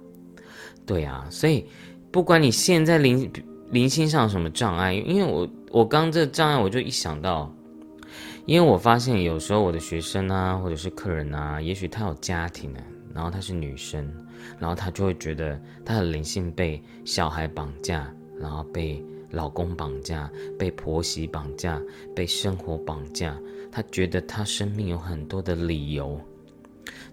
[0.86, 1.66] 对啊，所以
[2.10, 3.30] 不管你现在灵
[3.70, 7.54] 灵性上有什么障碍，因为我我刚这障碍，我就一想到。
[8.46, 12.80] 因为我发现有时候我的学生啊，或者是客人啊，也许他有家庭啊，
[13.14, 14.06] 然后她是女生，
[14.58, 21.80] 然后她就会觉得她的灵性被小孩绑架，然后被老公绑架，被婆媳绑架，
[22.14, 23.34] 被生活绑架。
[23.72, 26.20] 她觉得她生命有很多的理由，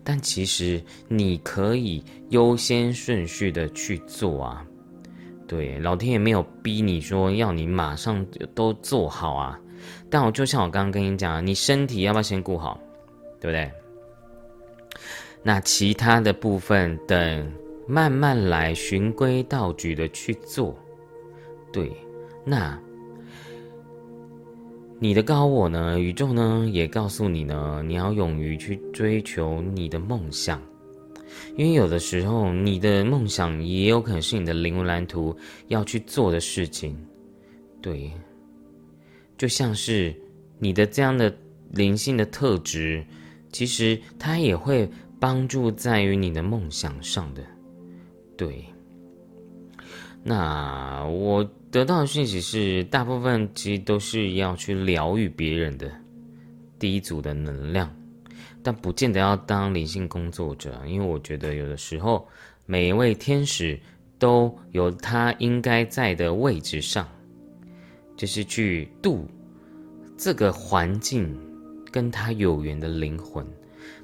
[0.04, 4.66] 但其实你可以优先顺序的去做啊。
[5.48, 9.58] 对，老天爷没有逼你说要你马上都做好啊。
[10.10, 12.80] 但我就像我刚刚跟你讲，你身体要不要先顾好，
[13.40, 13.72] 对不对？
[15.44, 17.52] 那其他的部分等
[17.88, 20.78] 慢慢来，循规蹈矩的去做。
[21.72, 21.92] 对，
[22.46, 22.80] 那
[25.00, 25.98] 你的高我呢？
[25.98, 26.70] 宇宙呢？
[26.72, 30.62] 也告诉你呢，你要勇于去追求你的梦想，
[31.56, 35.36] 因为有的时候你的梦想也有可能是你的灵魂蓝图
[35.70, 36.96] 要去做的事情。
[37.82, 38.12] 对。
[39.42, 40.16] 就像是
[40.60, 41.36] 你的这样的
[41.72, 43.04] 灵性的特质，
[43.52, 44.88] 其实它也会
[45.20, 47.42] 帮助在于你的梦想上的。
[48.38, 48.64] 对，
[50.24, 55.92] 那我得到的讯息是，大部分其实都是要去疗愈别人的
[56.78, 57.92] 第一组的能量，
[58.62, 62.28] 但不见得要当灵性工作者，因为我觉得有的时候
[62.68, 63.80] 每一位天使
[64.20, 67.10] 都有他应该在的位置上。
[68.22, 69.26] 就是去度
[70.16, 71.36] 这个环境
[71.92, 73.44] 跟他有缘的灵魂，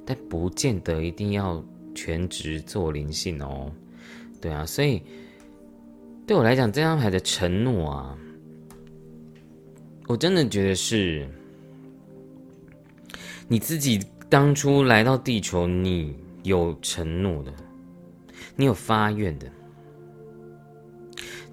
[0.04, 1.64] 但不见得一定要
[1.94, 3.72] 全职做灵性哦。
[4.42, 5.04] 对啊，所以
[6.26, 8.18] 对我来讲，这张牌的承诺啊，
[10.08, 11.30] 我真的觉得是
[13.48, 17.54] 你自己当初来到地球，你有承诺的，
[18.56, 19.48] 你有发愿的，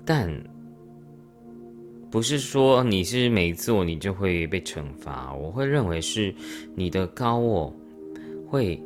[0.03, 0.54] 但。
[2.15, 6.33] 不是说你是没做你就会被惩罚，我会认为是
[6.77, 7.75] 你的高我
[8.49, 8.81] 会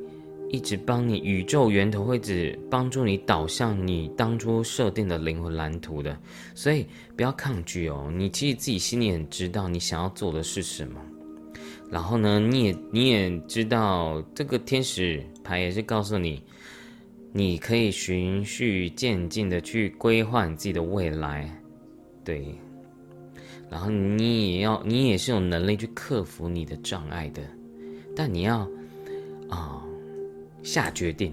[0.49, 6.19] 一直帮你，宇宙源头会只帮助你导向你当初设定的灵魂蓝图的，
[6.55, 6.87] 所以
[7.19, 8.11] 不要抗拒哦。
[8.17, 10.99] 你其实自己心里很知道你想要做的是什么，
[11.91, 16.43] 然后呢，你也你也知道，这个天使牌也是告诉你，
[17.31, 21.47] 你可以循序渐进的去规划你自己的未来，
[22.25, 22.43] 对。
[23.71, 27.43] 然后你也要，你也是有能力去克服你的障碍的，
[28.17, 28.69] 但你要
[29.49, 29.83] 啊
[30.63, 31.33] 下决定，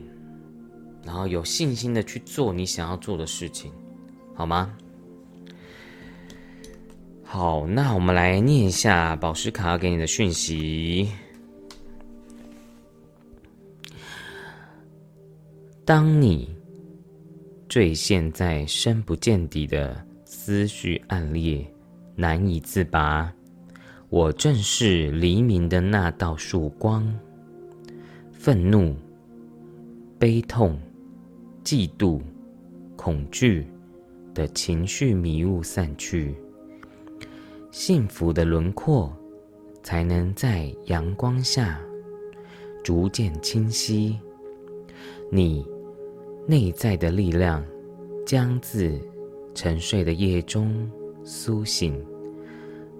[1.04, 3.72] 然后有信心的去做你想要做的事情，
[4.34, 4.76] 好吗？
[7.24, 11.10] 好，那我们来念一下宝石卡给你的讯息。
[15.84, 16.56] 当你
[17.68, 21.66] 坠陷在深不见底的思绪暗裂，
[22.16, 23.32] 难以自拔，
[24.09, 27.05] 我正是黎明的那道曙光。
[28.32, 28.95] 愤怒、
[30.18, 30.80] 悲痛、
[31.63, 32.22] 嫉妒、
[32.95, 33.66] 恐惧
[34.34, 36.36] 的情绪迷雾散去。
[37.72, 39.11] 幸福的轮廓
[39.84, 41.82] 才能在阳光下
[42.84, 44.18] 逐渐清晰。
[45.32, 45.66] 你
[46.47, 47.66] 内在的力量
[48.26, 48.97] 将自
[49.53, 50.89] 沉睡的夜中
[51.26, 52.00] 苏醒，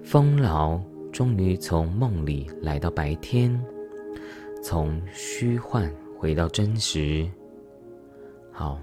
[0.02, 3.58] 丰饶终于从梦里来到白天，
[4.62, 7.24] 从虚幻回到真实。
[8.52, 8.80] 好，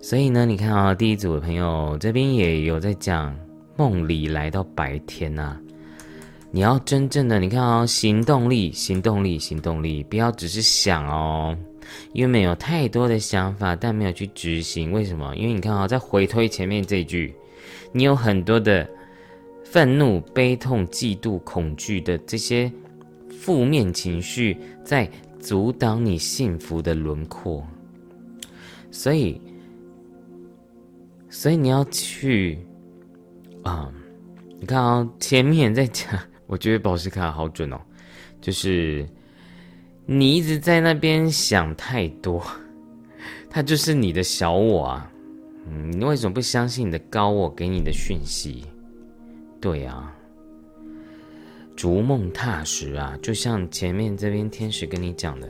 [0.00, 3.34] 所以呢，你看啊，第一组的朋友这边也有在讲。
[3.76, 5.58] 梦里来到白天呐，
[6.50, 11.56] 你要真正的你看哦，行动力，行动力，行动力，不要只是想哦，
[12.12, 14.92] 因为没有太多的想法，但没有去执行。
[14.92, 15.34] 为什么？
[15.34, 17.34] 因为你看啊，在回推前面这句，
[17.92, 18.88] 你有很多的
[19.64, 22.70] 愤怒、悲痛、嫉妒、恐惧的这些
[23.30, 27.66] 负面情绪，在阻挡你幸福的轮廓，
[28.90, 29.40] 所以，
[31.28, 32.58] 所以你要去。
[33.62, 33.92] 啊，
[34.58, 37.78] 你看啊，前面在讲，我觉得宝石卡好准哦，
[38.40, 39.06] 就是
[40.06, 42.42] 你一直在那边想太多，
[43.50, 45.12] 他就是你的小我啊，
[45.92, 48.64] 你为什么不相信你的高我给你的讯息？
[49.60, 50.12] 对啊，
[51.76, 55.48] 逐梦踏实啊，就像前面这边天使跟你讲的，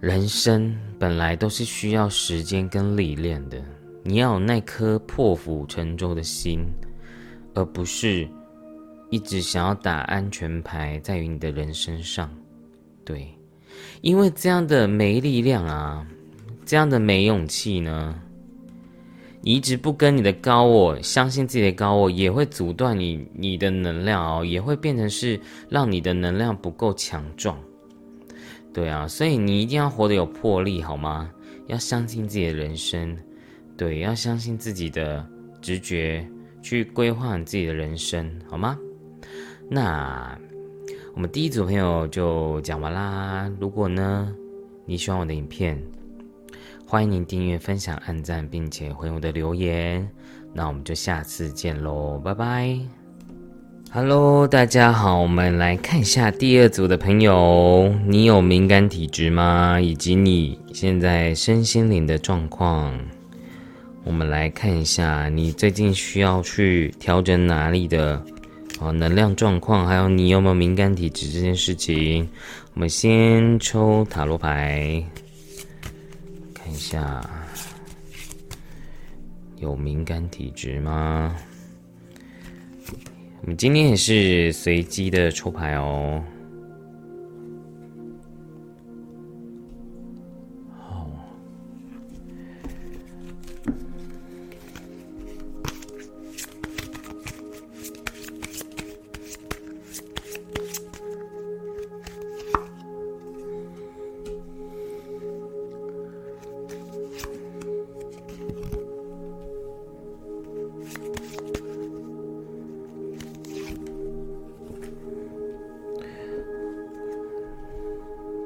[0.00, 3.62] 人生本来都是需要时间跟历练的。
[4.02, 6.66] 你要有那颗破釜沉舟的心，
[7.54, 8.28] 而不是
[9.08, 12.30] 一直想要打安全牌，在于你的人身上。
[13.02, 13.28] 对，
[14.02, 16.06] 因为这样的没力量啊，
[16.66, 18.18] 这样的没勇气呢，
[19.42, 25.38] 你一直不跟你的高我相信自己的高我，也会阻断你你的能量哦，也会变成是
[25.68, 27.58] 让你的能量不够强壮。
[28.72, 31.30] 对啊，所以你一定要活得有魄力，好吗？
[31.66, 33.16] 要相信自己的人生。
[33.76, 35.24] 对，要相信自己的
[35.60, 36.26] 直觉，
[36.62, 38.78] 去规划你自己的人生，好吗？
[39.68, 40.38] 那
[41.14, 43.50] 我们第一组朋友就讲完啦。
[43.60, 44.34] 如果呢
[44.86, 45.80] 你喜欢我的影片，
[46.94, 50.08] 欢迎您订阅、分享、按赞，并且回我的留言。
[50.52, 52.78] 那我们就下次见喽，拜拜。
[53.90, 59.80] Hello，大家好，我们来看一下第二组的朋友，你有敏感体质吗？
[59.80, 62.96] 以及你现在身心灵的状况。
[64.04, 68.22] 我们来看一下，你最近需要去调整哪里的
[68.78, 72.28] 啊能量状况，还有你有没有敏感体质这件事情。
[72.72, 75.02] 我们先抽塔罗牌，
[76.64, 77.20] 看一下
[79.58, 81.36] 有敏感体质吗？
[83.42, 86.24] 我们今天也是随机的抽牌哦。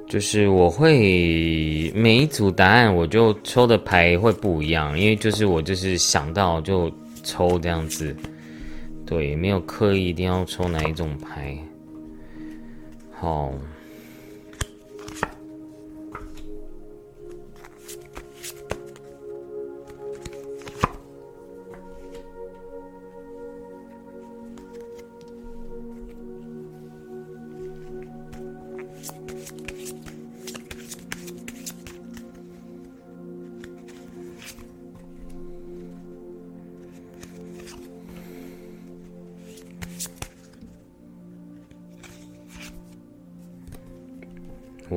[0.09, 6.91] 就是我会每一组答案，我就抽的牌会不一样，因为就是我就是想到就
[7.23, 8.17] 抽这样子，
[9.05, 11.57] 对，没有刻意一定要抽哪一种牌，
[13.13, 13.53] 好。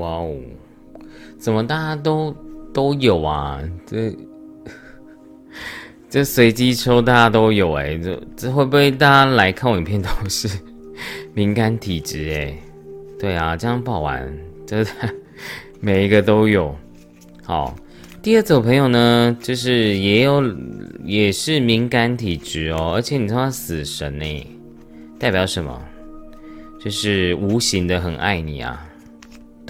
[0.01, 0.35] 哇哦，
[1.37, 2.35] 怎么大家都
[2.73, 3.61] 都有啊？
[3.85, 4.11] 这
[6.09, 10.49] 这随机抽大家都有哎，这这会不会大家来看我影片都是
[11.33, 12.57] 敏感体质哎？
[13.19, 14.27] 对啊，这样不好玩，
[14.65, 14.89] 真的
[15.79, 16.75] 每一个都有。
[17.43, 17.75] 好，
[18.21, 20.43] 第二组朋友呢，就是也有
[21.03, 24.47] 也是敏感体质哦，而且你知道死神呢，
[25.19, 25.79] 代表什么？
[26.83, 28.87] 就是无形的很爱你啊。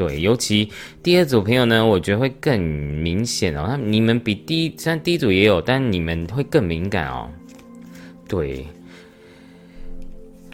[0.02, 0.68] 对，尤其
[1.04, 3.68] 第二组朋友呢，我觉得会更明显哦。
[3.70, 7.30] 那你们比第一，虽然第一组也有，但你们会更敏感哦。
[8.28, 8.66] 对，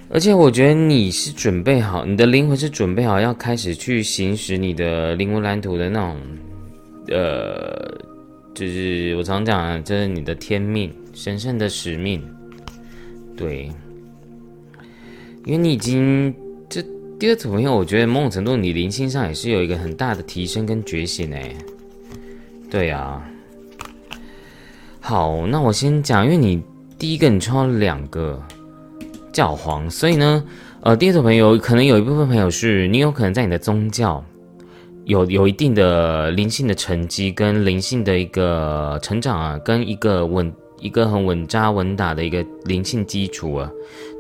[0.10, 6.18] 而且我觉得你是准备好，你的灵魂是准备好要开始去行使你的灵魂蓝图的那种，
[7.08, 7.98] 呃，
[8.54, 12.22] 就是我常讲，就是你的天命，神圣的使命。
[13.38, 13.72] 对，
[15.46, 16.36] 因为你已经。
[17.20, 21.58] 第二组朋友，我觉得某种程度你灵性上也是有一个很大的提升跟觉醒诶。
[22.70, 23.28] 对啊，
[25.00, 26.62] 好，那我先讲，因为你
[27.00, 28.40] 第一个你抽了两个
[29.34, 30.44] 教皇，所以呢，
[30.82, 34.24] 呃，第二组朋友可能有一部分朋友是你有可能在你的宗教
[35.06, 43.72] 有有一定的灵性的成绩跟灵性的一个成长啊，跟一个稳一个很稳扎稳打的一个灵性基础啊。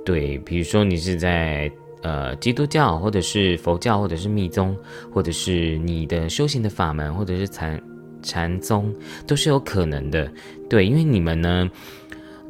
[0.03, 1.71] 对，比如说你是在。
[2.03, 4.77] 呃，基督教，或者是佛教，或者是密宗，
[5.11, 7.81] 或者是你的修行的法门，或者是禅
[8.21, 8.93] 禅宗，
[9.25, 10.31] 都是有可能的。
[10.69, 11.67] 对，因为你们呢，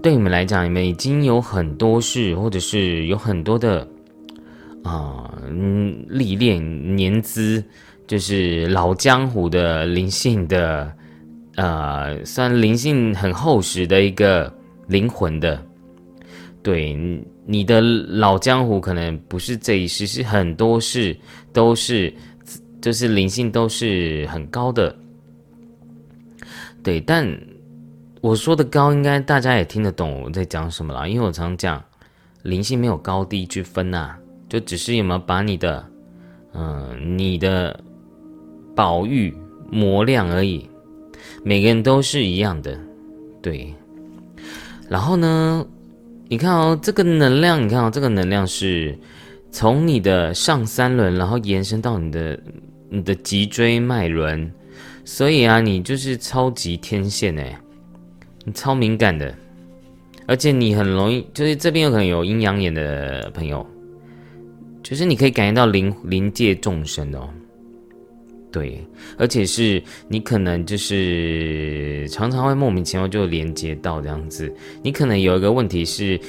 [0.03, 3.87] 对你们来讲，你们已经有很多事，或者是有很多的
[4.83, 5.31] 啊
[6.09, 7.63] 历练年资，
[8.05, 10.91] 就是老江湖的灵性的，
[11.55, 14.53] 呃，算灵性很厚实的一个
[14.87, 15.63] 灵魂的，
[16.61, 16.95] 对。
[17.49, 21.17] 你的老江湖可能不是这一世，是很多事
[21.53, 22.13] 都是，
[22.81, 24.93] 就是灵性都是很高的。
[26.83, 27.25] 对，但
[28.19, 31.07] 我说的高，应该大家也听得懂我在讲什么啦。
[31.07, 31.81] 因为我常讲，
[32.43, 34.15] 灵性没有高低之分呐，
[34.49, 35.89] 就只是有没有把你的，
[36.53, 37.79] 嗯，你的
[38.75, 39.33] 宝玉
[39.71, 40.69] 磨亮而已。
[41.45, 42.77] 每个人都是一样的，
[43.41, 43.73] 对。
[44.89, 45.65] 然后呢？
[46.29, 48.97] 你看哦，这个能量，你看哦，这个能量是
[49.49, 52.39] 从你的上三轮，然后延伸到你的
[52.89, 54.51] 你的脊椎脉轮，
[55.05, 57.57] 所以啊，你就是超级天线哎，
[58.43, 59.33] 你超敏感的，
[60.25, 63.65] 而且你很容易，就是这边有可能有阴阳眼的朋友，
[64.83, 67.29] 就是你可以感应到灵灵界众生哦。
[68.49, 68.81] 对，
[69.17, 74.51] 而且是你可能就是常常会莫名其妙就连接到这样子。
[74.81, 76.19] 你可能有一个问题是，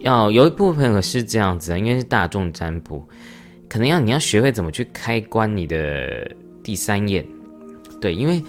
[0.00, 3.02] 要有一部分朋友是这样子，因为是大众占卜，
[3.68, 6.30] 可能要你要学会怎么去开关你的
[6.62, 7.26] 第三眼。
[8.00, 8.40] 对，因为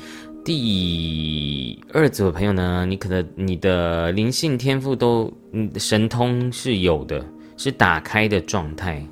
[0.43, 5.33] 第二组的朋友呢，你可能你的灵性天赋都
[5.77, 9.03] 神通是有的，是打开的状态。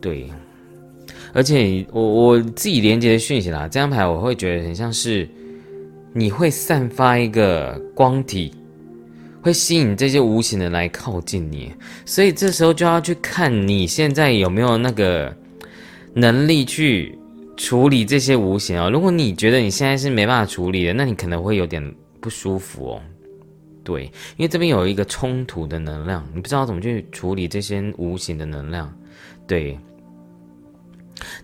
[0.00, 0.28] 对。
[1.34, 5.28] 而且我我自己连接的讯息啦，这张牌我会觉得很像是
[6.12, 8.54] 你会散发一个光体，
[9.42, 11.72] 会吸引这些无形的来靠近你，
[12.06, 15.36] 所以这时候就要去看你现在有没有那个
[16.14, 17.18] 能力去
[17.56, 18.88] 处理这些无形哦。
[18.88, 21.82] 如果你觉得你现在是没办法处理的，那你可能会有点
[22.20, 23.02] 不舒服哦。
[23.82, 24.04] 对，
[24.36, 28.96] 因为这边有一个冲突的能量，你不知道怎么去处理这些无形的能量，
[29.48, 29.76] 对。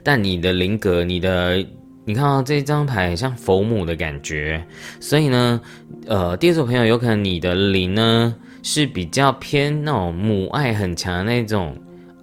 [0.03, 1.57] 但你的灵格，你的，
[2.05, 4.65] 你看到这张牌像佛母的感觉，
[4.99, 5.61] 所以呢，
[6.07, 11.77] 呃，第二组朋友有可能你的灵呢是比较偏那种母爱很强的那种，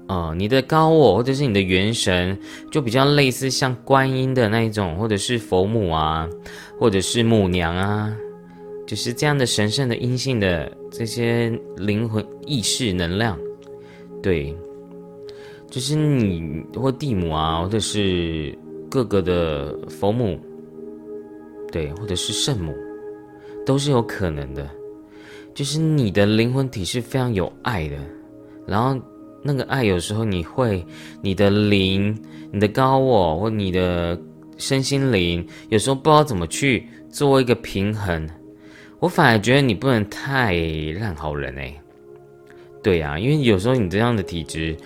[0.08, 2.38] 呃，你的高我或者是你的元神
[2.72, 6.28] 就比较类似像观音的那一种，或者是佛母啊，
[6.80, 8.14] 或者是母娘啊，
[8.86, 13.38] 就是这样的神圣的阴性的这些灵魂意识能量，
[14.22, 14.56] 对。
[15.70, 18.58] 就是你或地母啊，或者是
[18.90, 20.40] 各个的佛母，
[21.72, 22.74] 对，或者是圣母，
[23.66, 24.68] 都是有可能的。
[25.54, 27.98] 就是你的灵魂体是非常有爱的，
[28.66, 28.98] 然后
[29.44, 30.86] 那个爱有时候你会，
[31.22, 32.18] 你的灵、
[32.50, 34.18] 你的高我或你的
[34.58, 38.28] 身心灵，有时候不知道怎么去做一个平衡。
[39.00, 40.56] 我反而觉得你不能太
[41.00, 41.76] 烂好人哎，
[42.82, 44.78] 对呀，因为有时候你这样的体质。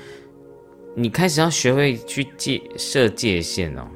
[0.94, 3.88] 你开始要学会去界设界限哦，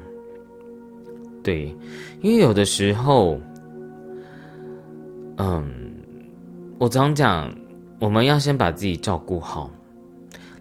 [1.42, 1.74] 对，
[2.22, 3.38] 因为有的时候，
[5.36, 5.70] 嗯，
[6.78, 7.54] 我常讲，
[8.00, 9.70] 我们要先把自己照顾好，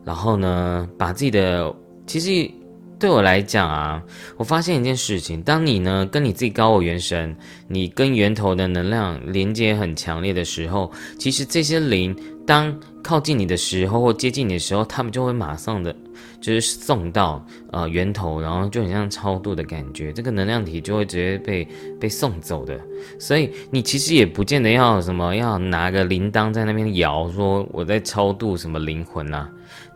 [0.03, 1.73] 然后呢，把自己的，
[2.05, 2.51] 其实
[2.99, 4.03] 对我来讲啊，
[4.35, 7.35] 我发现一件事情：当你呢跟你自己高我元神，
[7.67, 12.15] 你跟源头的能量连接很强烈的时候，其实这些灵
[12.45, 15.95] 当靠近你的时候或接近你的时候，他们就会马上的
[16.41, 21.67] 就是送到呃源头，然后就很像超度的感觉，这个能量体就会直接被
[21.99, 22.79] 被送走的。
[23.19, 29.47] 所以你其实也不见得要什么要拿个铃铛在那边摇，说我在超度什么灵魂啊。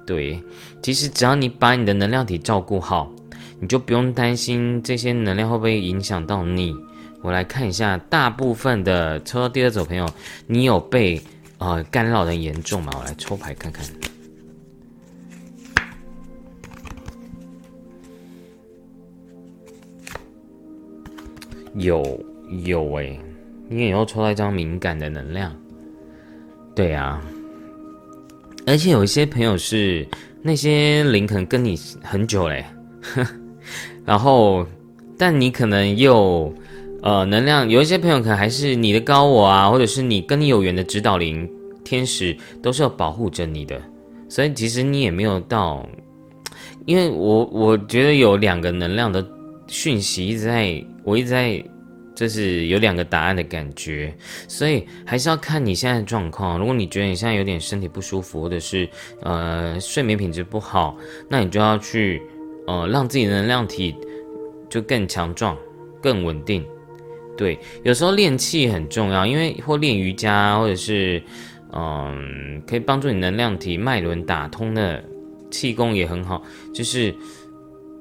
[0.06, 0.40] 对，
[0.84, 3.12] 其实只要你把你的能量体照顾好，
[3.60, 6.76] 你就不用担心这些能量会不会影响到你。
[7.24, 10.08] 我来看一下，大部分的抽到第二组朋友，
[10.46, 11.20] 你有被
[11.60, 12.92] 呃干扰的严重嘛？
[12.98, 13.86] 我来抽牌看看。
[21.76, 22.26] 有
[22.66, 23.18] 有哎，
[23.70, 25.56] 你也要抽到一张敏感的能量。
[26.76, 27.22] 对啊。
[28.66, 30.08] 而且有一些朋友是
[30.42, 32.66] 那些灵可能跟你很久嘞，
[34.06, 34.66] 然后
[35.18, 36.54] 但你可能又
[37.02, 41.50] 呃能量有一些朋友可能还是你的高我啊，或者是你跟你有缘的指导灵
[41.84, 43.82] 天使都是要保护着你的，
[44.28, 45.88] 所以其实你也没有到，
[46.86, 49.26] 因为我我觉得有两个能量的
[49.68, 51.64] 讯息一直在我一直在。
[52.16, 54.14] 就是有两个答案的感觉，
[54.46, 56.60] 所以还是要看你现在的状况。
[56.60, 58.90] 如果你觉得你现在有点身体不舒服，或者是
[59.22, 60.98] 呃睡眠品质不好，
[61.30, 62.22] 那你就要去
[62.68, 63.96] 呃让自己的能量体
[64.70, 65.58] 就更强壮、
[66.02, 66.62] 更稳定。
[67.40, 71.24] 对，有时候练气很重要，因为或练瑜伽，或者是
[71.72, 75.02] 嗯可以帮助你能量体脉轮打通的
[75.50, 77.16] 气功也很好，就是。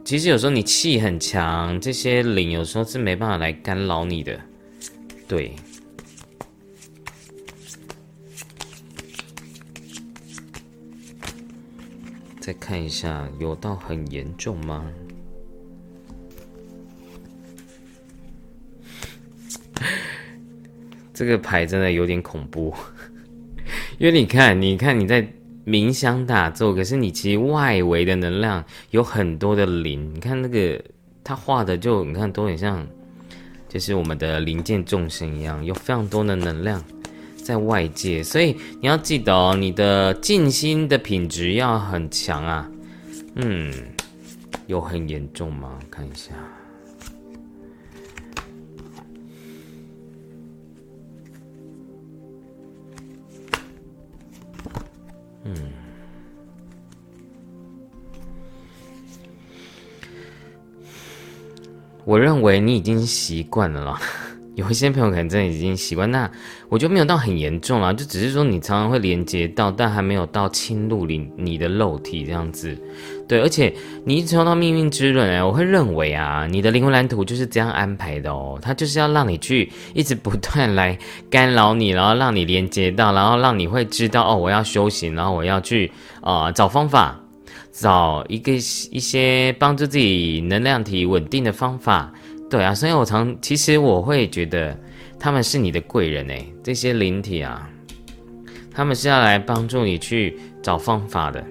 [0.04, 4.40] 其实有时候你气很强，这些灵有时候是没办法来干扰你的。
[5.28, 5.52] 对，
[12.40, 14.90] 再看一下，有到很严重吗？
[21.14, 22.74] 这个牌真的有点恐怖，
[23.98, 25.26] 因为你看，你看你在。
[25.68, 30.82] 冥想打坐，可是你其实外围的能量有很多的灵，你看那个
[31.22, 32.86] 他画的就你看都很像，
[33.68, 36.82] 就是我们的灵界众生一样，有非常多的能量
[37.36, 42.66] 在外界，所以你要记得哦，你的静心的品质要很强啊。
[43.34, 43.70] 嗯，
[44.68, 45.78] 有很严重吗？
[45.90, 46.32] 看一下。
[55.44, 55.54] 嗯，
[62.04, 64.00] 我认为你已经习惯了啦。
[64.56, 66.28] 有一些朋友可能真的已经习惯，那
[66.68, 72.76] 我就没有到很严重啦，就只是说你常常会连接到，但还没有到侵入你你的肉体这样子。
[73.28, 73.70] 对，而且
[74.04, 80.98] 你一直抽到命运之轮哎，我会认为啊，你的灵魂蓝图就是这样安排的哦，它就是要让你去一直不断来
[81.28, 87.20] 干扰你，然后让你连接到，然后让你会知道哦，我要修行，然后我要去啊找方法，
[87.70, 92.10] 找一个一些帮助自己能量体稳定的方法。
[92.48, 94.74] 对啊，所以我常其实我会觉得
[95.20, 97.68] 他们是你的贵人哎，这些灵体啊，
[98.72, 101.44] 他们是要来帮助你去找方法的。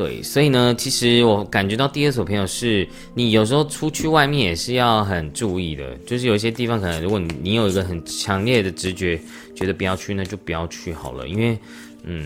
[0.00, 9.20] 对，所以呢，其实我感觉到第二组朋友是你有时候出去外面也是要很注意的，就是有一些地方可能如果你有一个很强烈的直觉，
[9.54, 11.58] 觉得不要去，那就不要去好了，因为，
[12.04, 12.24] 嗯，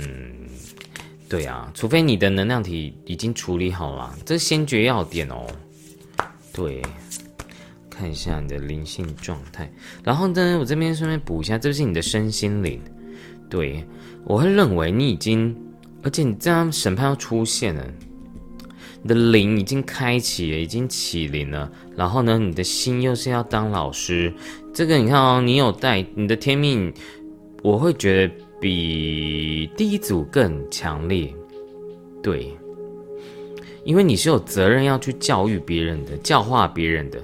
[1.28, 5.44] 对啊，除非你的能量体已经处理好了，这先决要点哦。
[6.52, 6.80] 对，
[7.90, 9.68] 看一下你的灵性状态，
[10.04, 12.80] 然后呢，我这边顺便补一下，这是你的身心灵。
[13.50, 13.84] 对
[14.22, 15.52] 我会认为你已经。
[16.04, 17.82] 而且你这样审判要出现了，
[19.02, 21.72] 你的灵已经开启了，已经起灵了。
[21.96, 24.32] 然后呢，你的心又是要当老师。
[24.74, 26.92] 这个你看哦，你有带你的天命，
[27.62, 31.32] 我会觉得比第一组更强烈。
[32.22, 32.52] 对，
[33.84, 37.18] 因为你是有责任要去教育别人的，教化别人的。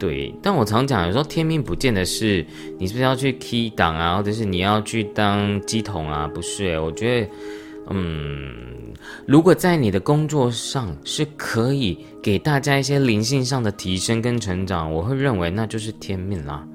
[0.00, 2.44] 对，但我常讲，有时候天命不见得是
[2.78, 6.26] 你是不是要去 key 档啊，或者是你要去当机筒啊？
[6.26, 7.30] 不是，我觉得，
[7.90, 8.94] 嗯，
[9.26, 16.66] 如果在你的工作上是可以给大家一些灵性上的提升跟成长，我会认为那就是天命啦。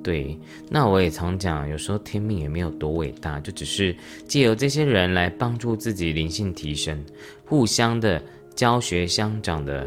[0.00, 0.38] 对，
[0.70, 3.94] 那我也常讲，有时候天命也没有多伟大，就只是
[4.28, 7.04] 借由这些人来帮助自己灵性提升，
[7.44, 8.22] 互相的
[8.54, 9.84] 教学相长的，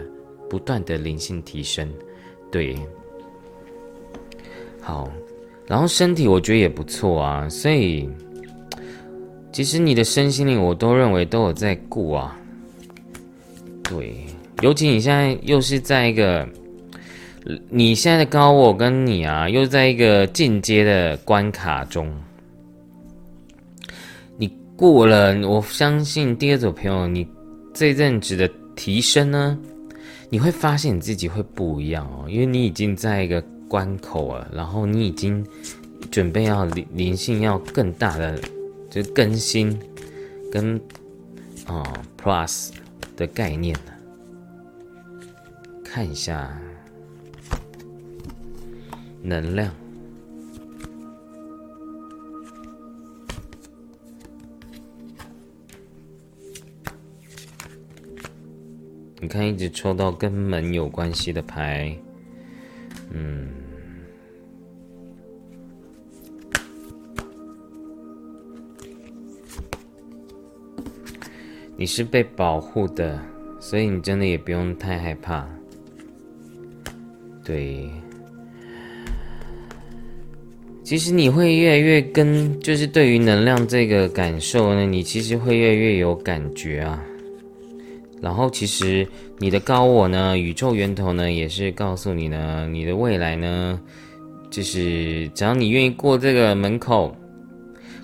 [0.49, 1.89] 不断的灵性提升。
[2.53, 2.77] 对，
[4.79, 5.11] 好，
[5.65, 8.07] 然后身体我觉得也不错啊，所以
[9.51, 12.39] 其实你的身心灵我都认为都有在顾啊。
[13.81, 14.15] 对，
[14.61, 16.47] 尤其你现在又是在一个，
[17.69, 22.07] 你现在的高我跟你啊，又在一个进阶的关卡中。
[24.37, 27.27] 你过了，我相信第二组朋友，你
[27.73, 29.57] 这阵子的提升呢，
[30.33, 35.45] 你会发现你自己会不一样哦，因为你已经在一个关口了，然后你已经
[36.09, 38.41] 准备要灵灵性要更大的
[38.89, 39.79] 就更新
[40.51, 40.81] 跟
[41.67, 41.83] 啊
[42.19, 42.71] plus。
[43.15, 43.91] 的概念呢？
[45.85, 46.59] 看一下
[49.21, 49.82] 能量。
[59.23, 61.97] 你看，一直抽到跟门有关系的牌，
[63.09, 63.47] 嗯，
[71.77, 73.17] 你是被保护的，
[73.61, 75.47] 所以你真的也不用太害怕。
[77.45, 77.89] 对，
[80.83, 87.01] 其实你会越来越跟，就是对于能量这个感受呢，你其实会越来越有感觉啊。
[88.23, 89.05] 然后，其实
[89.37, 93.77] 你的高我呢，宇宙源头呢，也是告诉你呢，你的未来呢，
[94.49, 97.13] 就是只要你愿意过这个门口。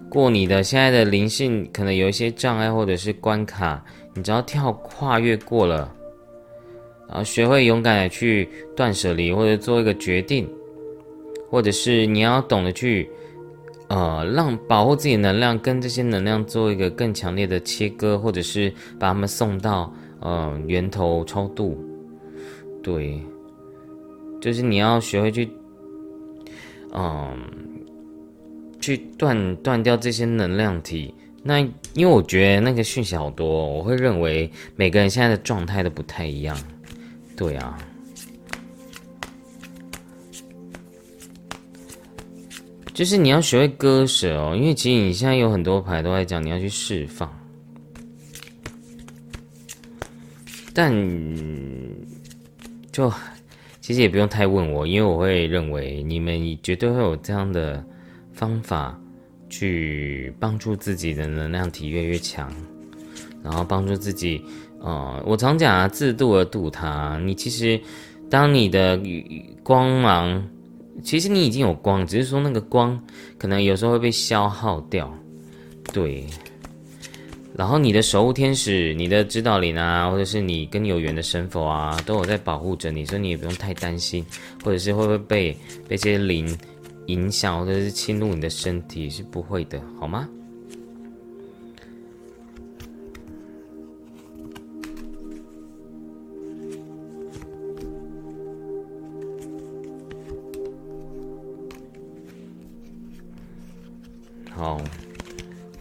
[0.10, 3.82] 过你的现在的灵性可能有一些障碍或者是关卡，
[4.14, 5.90] 你只要跳跨越过了，
[7.08, 10.50] 然后学会勇敢的去断舍离或者做一个决定，
[11.50, 13.08] 或者是你要懂得去，
[13.88, 21.78] 呃，让保护自己能量跟这些能量做一个更强烈的切割，或者是把他们送到嗯源头超度，
[22.84, 23.22] 对，
[24.42, 25.50] 就是你要学会去，
[26.94, 27.38] 嗯。
[28.82, 31.14] 去断断掉这些能量体，
[31.44, 31.68] 那因
[31.98, 36.58] 为我觉得那个讯息好多，我会认为每个人现在的状态都不太一样。
[37.36, 37.78] 对啊，
[42.94, 47.30] 就是你要学会割舍哦，因为其实你现在有很多牌都在讲你要去释放，
[50.80, 50.94] 但
[52.90, 53.12] 就
[53.82, 57.84] 其实也不用太问我，因为我会认为你们绝对会有这样的。
[58.32, 58.98] 方法
[59.50, 62.50] 去帮助自己的能量体越来越强，
[63.44, 64.42] 然后帮助自己。
[64.80, 67.20] 呃，我常讲啊，自度而度他。
[67.26, 67.78] 你其实，
[68.30, 68.98] 当你的
[69.62, 70.48] 光芒，
[71.04, 72.98] 其实你已经有光，只是说那个光
[73.38, 75.14] 可能有时候会被消耗掉。
[75.92, 76.26] 对。
[77.60, 84.26] 然后你的守护天使、你的指导灵啊，或者是你跟你有缘的神佛啊，都有在保护着你，所以你也不用太担心，
[84.64, 85.52] 或者是会不会被
[85.86, 86.58] 被这些灵。
[87.08, 90.30] 影响或者是侵入你的身体是不会的，好吗？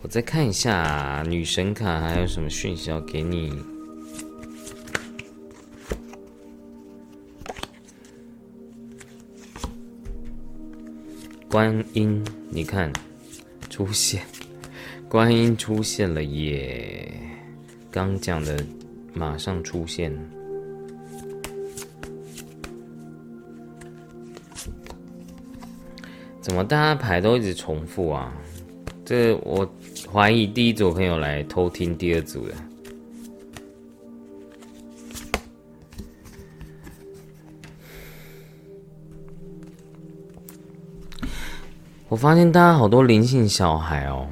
[0.09, 3.53] 再看一下女神卡还有什么讯息要给你。
[11.51, 12.91] 观音，你看，
[13.69, 14.23] 出现，
[15.11, 17.13] 观音出现了耶！
[17.91, 18.65] 刚讲的，
[19.13, 20.11] 马上出现。
[26.41, 28.33] 怎么大家牌都一直重复啊？
[29.05, 29.71] 这我
[30.11, 32.55] 怀疑第一组朋友来偷听第二组的。
[42.09, 44.27] 我发现大家好多灵性小孩哦，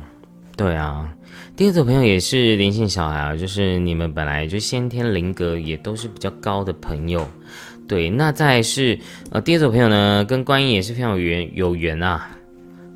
[0.56, 1.14] 对啊，
[1.54, 7.28] 第二组朋友也是灵性小孩啊，就是你们本来就先天灵格也都是比较高的朋友，
[7.86, 8.98] 对，那再是
[9.30, 12.30] 呃第二组朋友呢，跟观音也是非常有缘有缘啊，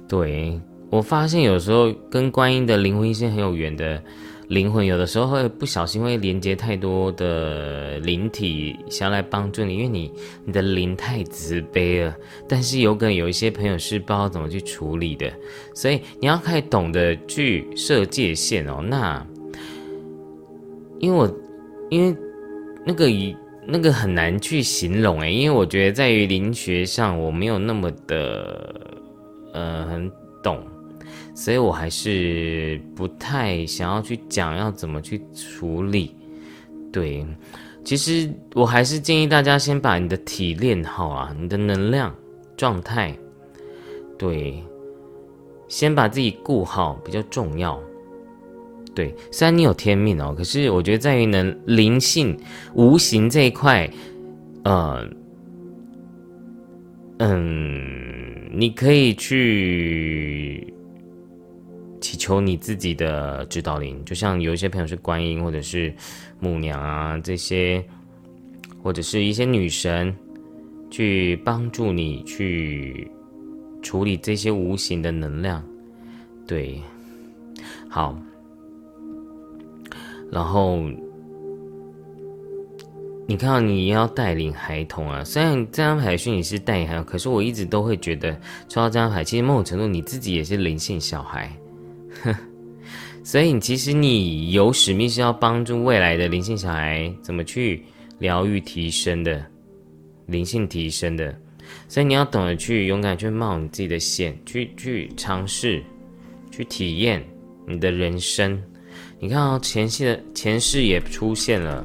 [0.09, 0.59] 对。
[0.91, 4.03] 我发现有时候跟观音的灵魂一些很有缘的。
[4.49, 10.13] 灵魂有的时候会不小心会连接太多的灵体，想要来帮助你，因为你
[10.45, 12.13] 你的灵太慈悲了。
[12.49, 15.33] 但是有可能有一些朋友是不知道怎么去处理的，
[15.73, 18.83] 所以你要开始懂得去设界限哦。
[18.83, 19.25] 那
[20.99, 21.33] 因为我
[21.89, 22.17] 因为
[22.85, 28.75] 那个一那个很难去形容诶，因为我觉得在于灵学上我没有那么的
[29.55, 30.11] 呃很
[30.43, 30.61] 懂。
[31.41, 36.15] 所以我还是不太想要去讲要怎么去处理。
[36.93, 37.27] 对，
[37.83, 42.15] 其实我还是建议大家先把你的体练好啊，你的能量
[42.59, 43.17] 状态，
[44.19, 44.63] 对，
[45.67, 47.81] 先把自己顾好比较重要。
[48.95, 52.39] 对，虽然你有天命哦，可是我觉得在于能灵性、
[52.75, 53.91] 无形这一块，
[54.65, 55.09] 呃，
[57.19, 60.70] 嗯，你可以去
[62.01, 65.93] 祈求你自己的指导灵，就像有一些朋友是观音或者是
[66.39, 67.85] 母娘啊这些，
[68.83, 70.15] 或者是一些女神，
[70.91, 73.11] 去帮助你去
[73.83, 75.63] 处理这些无形的能量，
[76.47, 76.81] 对，
[77.89, 78.19] 好。
[80.33, 80.79] 然后，
[83.27, 88.33] 你看到你要带领孩童啊，虽然这张牌讯你是带领孩童，可是我一直都会觉得
[88.69, 91.51] 抽到这张牌，其实某种程度你自己也是灵性小孩，
[92.23, 92.35] 哼
[93.23, 97.83] 所以你其实你有使命是要帮助未来的灵性小孩怎么去
[98.19, 99.45] 疗愈、提升的
[100.27, 101.39] 灵性提升的，
[101.87, 105.83] 所以你要懂得去勇敢去冒你自己的险，去去尝试，
[106.51, 107.23] 去体验
[107.67, 108.61] 你的人生。
[109.19, 111.85] 你看哦，前世的前世也出现了，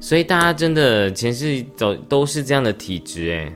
[0.00, 3.52] 所以大家真的前世走都是这样的体质哎，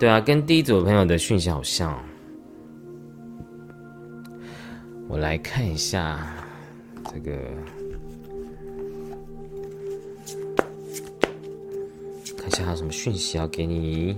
[0.00, 1.96] 对啊，跟第一组朋友的讯息好像。
[5.08, 6.26] 我来看一下
[7.12, 7.32] 这个，
[12.36, 14.16] 看一下还有什么讯息要给你。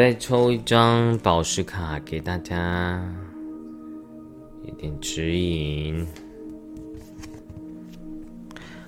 [0.00, 3.06] 再抽一张宝石卡给大家，
[4.64, 6.06] 一点指引。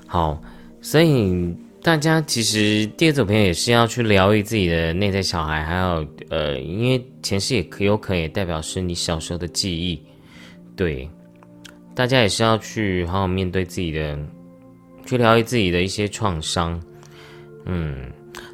[0.06, 0.42] 好，
[0.80, 10.02] 所以大家其实第二组朋友也是要去疗愈自己的内在小孩，还有呃，因为前世也可有可能也代表是你小时候的记忆。
[10.74, 11.06] 对，
[11.94, 14.18] 大家也是要去好好面对自己的，
[15.04, 16.82] 去疗愈自己的一些创伤。
[17.66, 18.10] 嗯。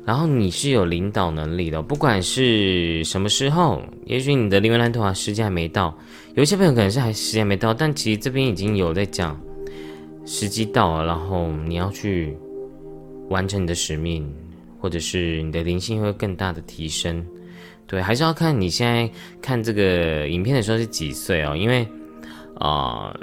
[0.08, 5.94] 然后你是有领导能力的，不管是什么时候，也许你的灵魂蓝图啊时间还没到，
[6.34, 9.38] 有些朋友可能是还时间没到，但其实这边已经有在讲
[10.24, 12.34] 时机到了，然后你要去
[13.28, 14.26] 完成你的使命，
[14.80, 17.22] 或者是你的灵性会更大的提升。
[17.86, 19.10] 对，还是要看你现在
[19.42, 21.86] 看这个影片的时候是几岁哦，因为
[22.54, 23.14] 啊，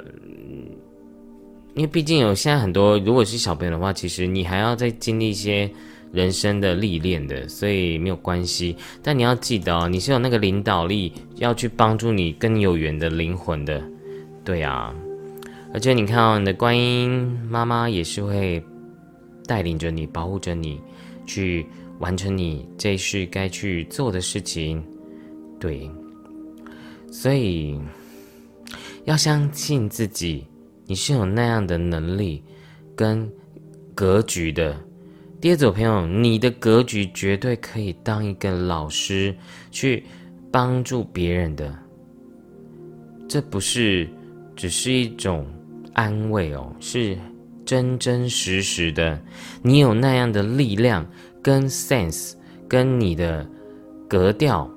[1.74, 5.68] 因为毕竟有现在很多，如果是小朋友的话，其实你还要再经历一些。
[6.12, 8.76] 人生的历练的，所以没有关系。
[9.02, 13.82] 但你要记得哦，你是有那个领导力，要去帮助你更有缘的灵魂的，
[14.44, 14.94] 对啊。
[15.74, 18.62] 而且你看哦，你的观音妈妈也是会
[19.46, 20.80] 带领着你，保护着你，
[21.26, 21.66] 去
[21.98, 24.82] 完成你这一世该去做的事情，
[25.60, 25.90] 对。
[27.10, 27.78] 所以
[29.04, 30.46] 要相信自己，
[30.86, 32.42] 你是有那样的能力
[32.94, 33.30] 跟
[33.94, 34.76] 格局的。
[35.46, 39.32] 第二组朋友，你的格局绝对可以当一个老师，
[39.70, 40.02] 去
[40.50, 41.72] 帮助别人的。
[43.28, 44.08] 这不是
[44.56, 45.46] 只是一种
[45.92, 47.16] 安慰哦，是
[47.64, 49.22] 真真实实的。
[49.62, 51.06] 你有那样的力量、
[51.40, 52.32] 跟 sense、
[52.66, 53.48] 跟你的
[54.08, 54.68] 格调，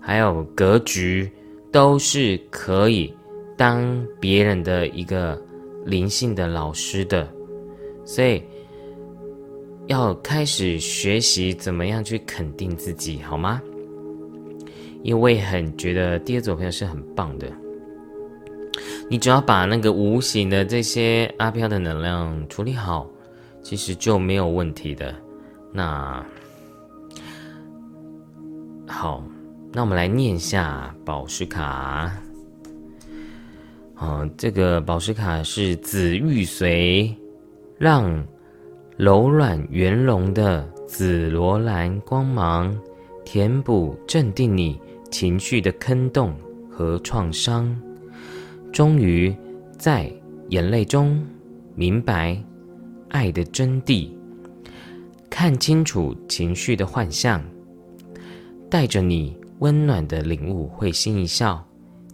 [0.00, 1.30] 还有格局，
[1.70, 3.14] 都是可以
[3.54, 5.38] 当别人的一个
[5.84, 7.28] 灵性的老师的。
[8.06, 8.42] 所以。
[9.90, 13.60] 要开始学习怎么样去肯定自己，好吗？
[15.02, 17.50] 因为很觉得第二组朋友是很棒的。
[19.08, 23.04] 你只要把那个无形的这些阿飘的能量处理好，
[23.64, 25.12] 其实就没有问题的。
[25.72, 26.24] 那
[28.86, 29.24] 好，
[29.72, 32.12] 那我们来念一下宝石卡。
[33.92, 37.12] 好，这个宝石卡是紫玉髓，
[37.76, 38.24] 让。
[39.00, 42.78] 柔软圆融的紫罗兰光芒，
[43.24, 44.78] 填补镇定你
[45.10, 46.34] 情绪的坑洞
[46.70, 47.74] 和创伤。
[48.70, 49.34] 终于
[49.78, 50.12] 在
[50.50, 51.26] 眼泪中
[51.74, 52.38] 明白
[53.08, 54.10] 爱的真谛，
[55.30, 57.42] 看清楚情绪的幻象，
[58.68, 61.66] 带着你温暖的领悟，会心一笑，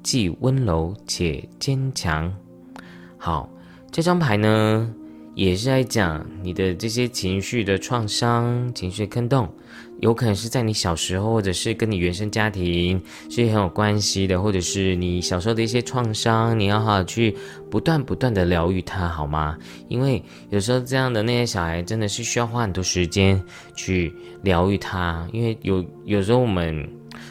[0.05, 2.33] 既温柔且坚强。
[3.19, 3.51] 好，
[3.91, 4.95] 这张牌呢，
[5.37, 9.47] 也是在讲你的这些情绪的创伤、情绪的坑洞。
[10.01, 17.37] 有可能是在你小时候，或者是跟你原生家庭是很有关系的，或者是你小时候的一些创伤，你要好好去
[17.71, 19.59] 不断不断的疗愈它，好吗？
[19.89, 23.43] 因为有时候这样的那些小孩真的是需要花很多时间
[23.75, 26.89] 去疗愈他，因为有有时候我们，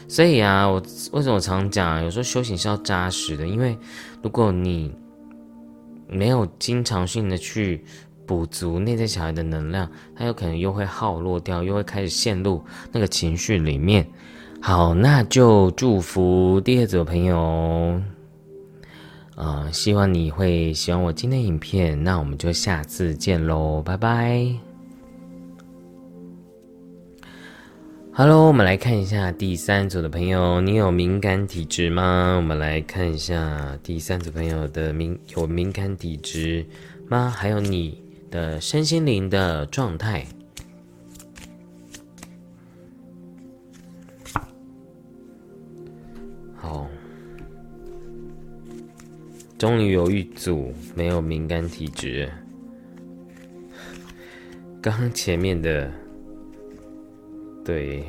[0.08, 0.80] 所以啊，我
[1.12, 3.76] 为什么常讲，有时候修行是要扎实的，因为
[4.22, 4.92] 如果你
[6.08, 7.84] 没有经常性的去。
[8.26, 14.04] 补足内在小孩的能量，他有可能又会耗落掉，又会开始陷入那个情绪里面。
[14.60, 18.02] 好，那就祝福第二组朋友，
[19.36, 22.02] 呃，希望你会喜欢我今天影片。
[22.02, 24.65] 那我们就下次见喽，拜拜。
[28.18, 32.36] Hello，我们来看一下第三组的朋友，你有敏感体质吗？
[32.36, 36.64] 我们来看一下第三组朋友的敏有敏感体质
[37.08, 37.28] 吗？
[37.28, 38.02] 还有你。
[38.30, 40.26] 的身心灵的状态，
[46.56, 46.88] 好，
[49.56, 52.28] 终于有一组没有敏感体质。
[54.82, 55.90] 刚前面的，
[57.66, 58.04] 对，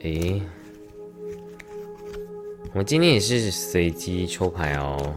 [0.00, 0.42] 诶，
[2.74, 5.14] 我今天也是随机抽牌哦。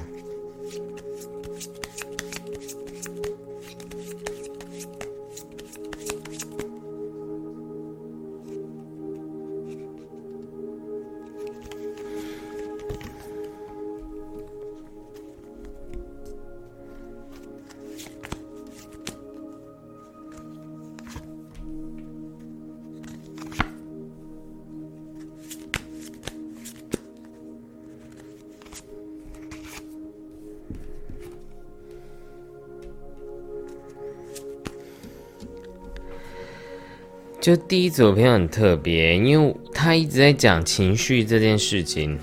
[37.47, 42.19] 就第一组朋友很特别，因为他一直在讲情绪这件事情。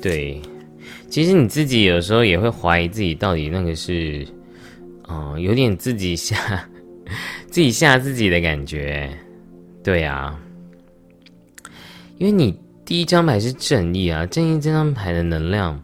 [0.00, 0.40] 对，
[1.10, 4.24] 其实你自己有时候也会怀疑自己到底那个是，
[5.08, 6.36] 嗯，有点自己吓
[7.50, 9.10] 自己吓自己的感觉。
[9.82, 10.40] 对啊，
[12.18, 15.82] 因为你第一张牌是正义啊，正义这张牌的能量。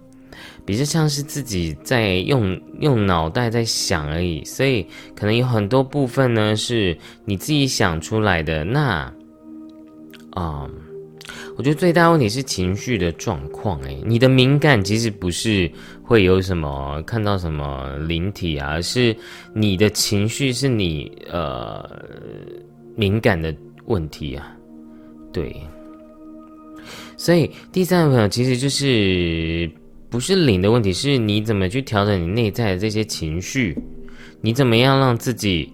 [0.70, 4.86] 比较像是自己在用用脑袋在想而已，所以
[5.16, 8.62] 可能有很多部分呢是你自己想出来的。
[8.62, 9.12] 那，
[10.30, 10.70] 啊，
[11.56, 13.80] 我觉得最大问题是情绪的状况。
[13.80, 15.68] 诶，你的敏感其实不是
[16.04, 19.16] 会有什么看到什么灵体啊，而是
[19.52, 21.84] 你的情绪是你呃
[22.94, 23.52] 敏感的
[23.86, 24.56] 问题啊。
[25.32, 25.60] 对，
[27.16, 29.68] 所以第三个朋友其实就是。
[30.10, 33.78] 不是领的问题，是你怎么去调整你内在的这些情绪？
[34.40, 35.72] 你怎么样让自己？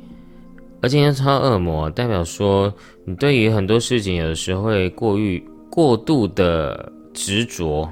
[0.83, 2.73] 而且要超恶魔，代表说
[3.07, 7.89] 你对于很多事情有的时候会过于过度的执着。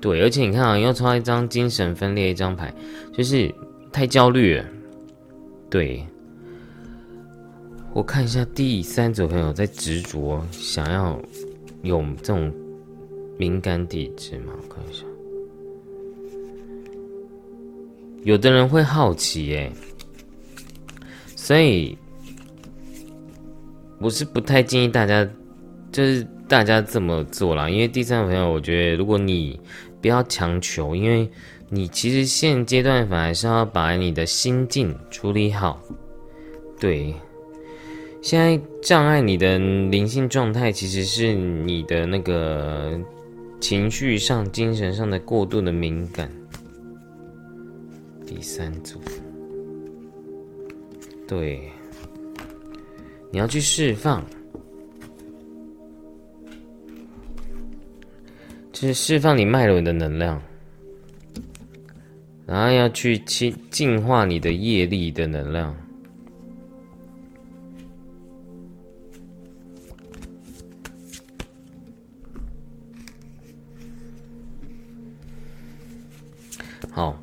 [0.00, 2.72] 对，而且你看啊，又超一张精神分裂一张牌，
[3.12, 3.52] 就是
[3.90, 4.64] 太焦虑了。
[5.68, 6.06] 对，
[7.92, 11.20] 我看一下第三组朋友在执着，想要
[11.82, 12.50] 有这种
[13.36, 14.52] 敏感体质吗？
[14.56, 15.04] 我看一下。
[18.28, 19.72] 有的人会好奇，哎，
[21.34, 21.96] 所以
[23.98, 25.26] 我是不太建议大家，
[25.90, 27.70] 就是大家这么做啦。
[27.70, 29.58] 因为第三个朋友，我觉得如果你
[30.02, 31.26] 不要强求，因为
[31.70, 35.80] 你其实现阶段反而是要把你的心境处理好。
[36.78, 37.14] 对，
[38.20, 43.00] 现在障碍你的灵性状态，其实是你的那个
[43.58, 46.30] 情绪上、精神上的过度的敏感。
[48.28, 49.00] 第三组，
[51.26, 51.72] 对，
[53.32, 54.22] 你要去释放，
[58.70, 60.40] 就是释放你脉轮的能量，
[62.44, 65.74] 然后要去清净化你的业力的能量。
[76.90, 77.18] 好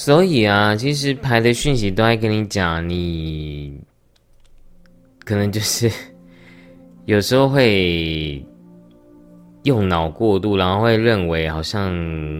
[0.00, 3.76] 所以啊，其实牌的讯息都在跟你讲，你
[5.24, 5.90] 可能就是
[7.06, 8.40] 有时候会
[9.64, 11.92] 用脑过度，然后会认为好像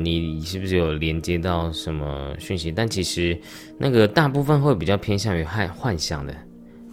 [0.05, 3.37] 你是不是有连接到什么讯息，但其实
[3.77, 6.33] 那个大部分会比较偏向于幻幻想的，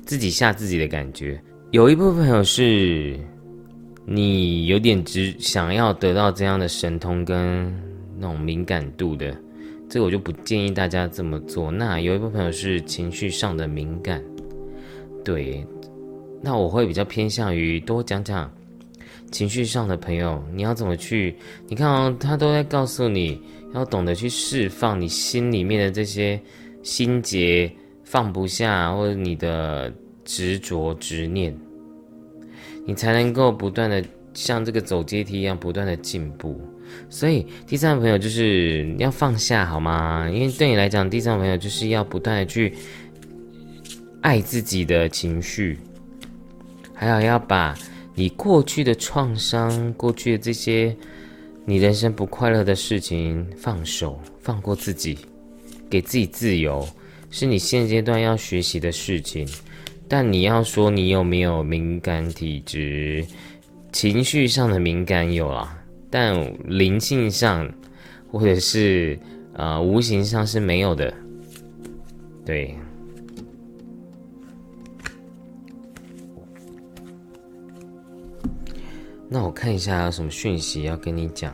[0.03, 1.39] 自己吓自己的感觉。
[1.69, 3.15] 有一部分朋友是
[4.03, 7.71] 你有点只想要得到这样的神通跟
[8.17, 9.31] 那种敏感度的。
[9.95, 11.71] 所以我就不建议大家这么做。
[11.71, 14.21] 那有一部分朋友是情绪上的敏感，
[15.23, 15.65] 对，
[16.41, 18.51] 那我会比较偏向于多讲讲
[19.31, 21.33] 情绪上的朋友，你要怎么去？
[21.69, 23.41] 你看哦，他都在告诉你
[23.73, 26.37] 要懂得去释放你心里面的这些
[26.83, 27.71] 心结，
[28.03, 29.89] 放不下或者你的
[30.25, 31.57] 执着执念，
[32.85, 34.03] 你才能够不断的
[34.33, 36.59] 像这个走阶梯一样不断的进步。
[37.09, 40.29] 所以，第三个朋友就是要放下，好吗？
[40.29, 42.73] 因为对你来讲，第三个朋友就是要不断的去
[44.21, 45.77] 爱自己的情绪，
[46.93, 47.77] 还有要把
[48.13, 50.95] 你过去的创伤、过去的这些
[51.65, 55.17] 你人生不快乐的事情放手，放过自己，
[55.89, 56.87] 给自己自由，
[57.29, 59.47] 是你现阶段要学习的事情。
[60.07, 63.25] 但你要说你有没有敏感体质，
[63.91, 65.75] 情绪上的敏感有啊。
[66.09, 67.69] 但灵性上，
[68.31, 69.17] 或者是
[69.53, 71.13] 呃无形上是没有的，
[72.45, 72.75] 对。
[79.27, 81.53] 那我看一下有什么讯息要跟你讲。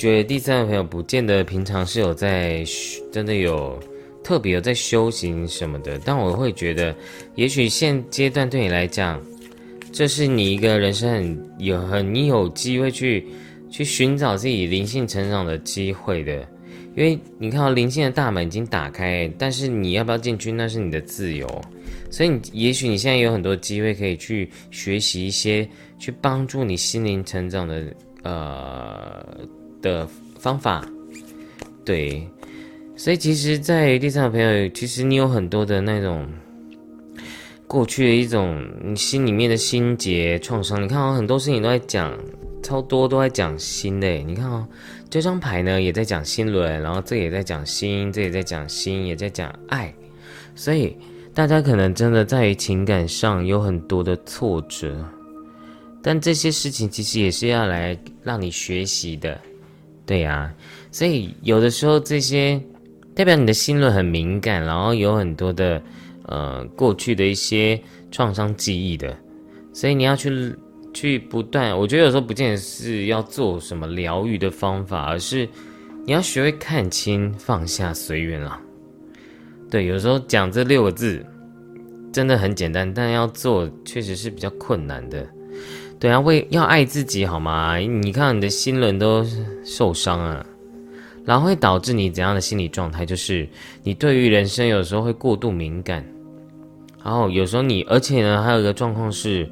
[0.00, 2.64] 觉得第三个朋友不见得平常是有在
[3.12, 3.78] 真的有
[4.24, 6.96] 特别有在修行什么的，但我会觉得，
[7.34, 9.22] 也许现阶段对你来讲，
[9.92, 13.26] 这是你一个人生很有很你有机会去
[13.68, 16.48] 去寻找自己灵性成长的机会的，
[16.96, 21.46] 因为你看到灵性的大门已经打开，但是你要不要进去那是你的自由，
[22.10, 25.68] 所以你也许你现在有很多机会可以去学习一些
[25.98, 27.84] 去帮助你心灵成长的。
[28.22, 29.38] 呃
[29.80, 30.08] 的
[30.38, 30.84] 方法，
[31.84, 32.26] 对，
[32.96, 36.28] 所以其实，在第三个朋友，其实你有很多的那种
[37.66, 40.82] 过去的一种你心里面的心结创伤。
[40.82, 42.18] 你看哦，很多事情都在讲，
[42.62, 44.08] 超多都在讲心的。
[44.08, 44.66] 你看哦，
[45.08, 49.92] 这张牌呢也在讲心轮，然后这也在讲心，这也在讲心，也在讲爱。
[50.54, 50.96] 所以
[51.32, 55.04] 大家可能真的在情感上有很多的挫折。
[56.02, 59.40] 但这些事情其实也是要来让你学习的，
[60.10, 60.52] 对呀。
[60.90, 62.60] 所以有的时候这些
[63.14, 65.80] 代表你的心轮很敏感，然后有很多的
[66.24, 67.80] 呃过去的一些
[68.10, 69.16] 创伤记忆的，
[69.72, 70.52] 所以你要去
[70.92, 71.78] 去不断。
[71.78, 75.48] 我觉得有时候不见得是要做什么疗愈的方法，而是
[76.04, 78.60] 你要学会看清、放下、随缘了。
[79.70, 81.24] 对，有时候讲这六个字
[82.12, 85.24] 真的很简单，但要做确实是比较困难的。
[86.00, 87.76] 对啊，为要爱自己好吗？
[87.76, 89.22] 你看你的心轮都
[89.62, 90.46] 受伤啊，
[91.26, 93.04] 然后会导致你怎样的心理状态？
[93.04, 93.46] 就是
[93.82, 96.02] 你对于人生有时候会过度敏感，
[97.04, 99.46] 然后有时候你，而且呢，还有一个状况是，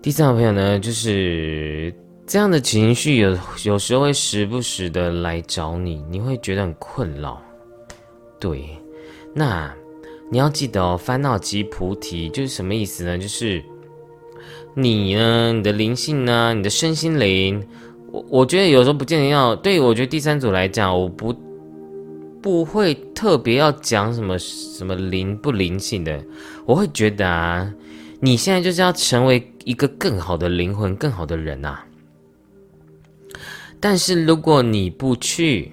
[0.00, 1.92] 第三个朋友呢，就是
[2.24, 7.42] 这样的情绪有有时候会时不时的来找你，你会觉得很困扰。
[8.38, 8.64] 对，
[9.34, 9.74] 那
[10.30, 13.18] 你要记得哦，烦恼即菩提，就是什么意思呢？
[13.18, 13.60] 就是。
[14.78, 15.54] 你呢？
[15.54, 16.52] 你的灵性呢？
[16.52, 17.66] 你的身心灵，
[18.12, 19.56] 我我觉得有时候不见得要。
[19.56, 21.34] 对我觉得第三组来讲，我不
[22.42, 26.22] 不会特别要讲什么什么灵不灵性的。
[26.66, 27.72] 我会觉得啊，
[28.20, 31.78] 你现在就是要成为一个更好的灵魂，更好的人呐。
[33.80, 35.72] 但是如果你不去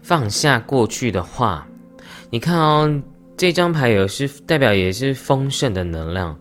[0.00, 1.66] 放下过去的话，
[2.30, 3.02] 你看哦，
[3.36, 6.38] 这张牌也是代表也是丰盛的能量。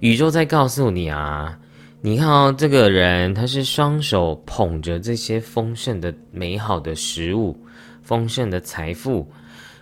[0.00, 1.58] 宇宙在告诉你啊，
[2.02, 7.56] 你看哦，这个人他是双手捧着这些丰盛的、美好的食物、
[8.02, 9.26] 丰盛的财富，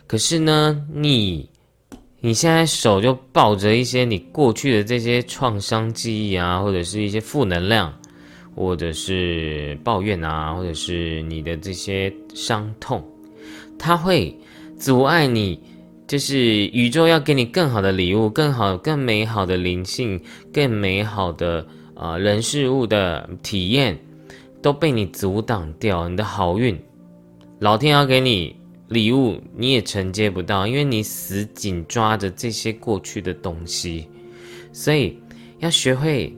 [0.06, 1.48] 可是呢，你
[2.20, 7.92] 你现在手就抱着一些你过去的这些创伤记忆啊，或者是一些负能量，
[8.54, 13.04] 或者是抱怨啊，或者是你的这些伤痛，
[13.78, 14.34] 它会
[14.78, 15.60] 阻碍你，
[16.06, 20.20] 就是宇宙要给你更好的礼物，更好、更美好的灵性，
[20.52, 23.98] 更美好的啊人事物的体验，
[24.60, 26.78] 都被你阻挡掉，你的好运，
[27.58, 28.56] 老天要给你。
[28.88, 34.06] 礼物你也承接不到，因为你死紧抓着这些过去的东西，
[34.72, 35.18] 所以
[35.58, 36.36] 要学会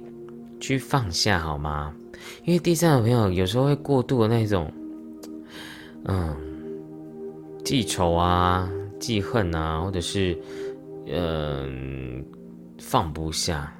[0.60, 1.92] 去放下，好吗？
[2.44, 4.72] 因为第三个朋友有时候会过度的那种，
[6.04, 6.36] 嗯，
[7.64, 10.36] 记仇啊、记恨啊，或者是
[11.08, 12.24] 嗯
[12.78, 13.72] 放不下，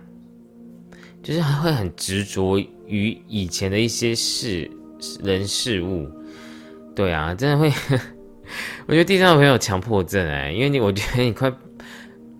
[1.22, 4.70] 就是还会很执着于以前的一些事、
[5.22, 6.09] 人、事物。
[6.94, 7.72] 对啊，真的会。
[8.86, 11.52] 我觉得第三个朋友强迫症哎，因为你我觉得你快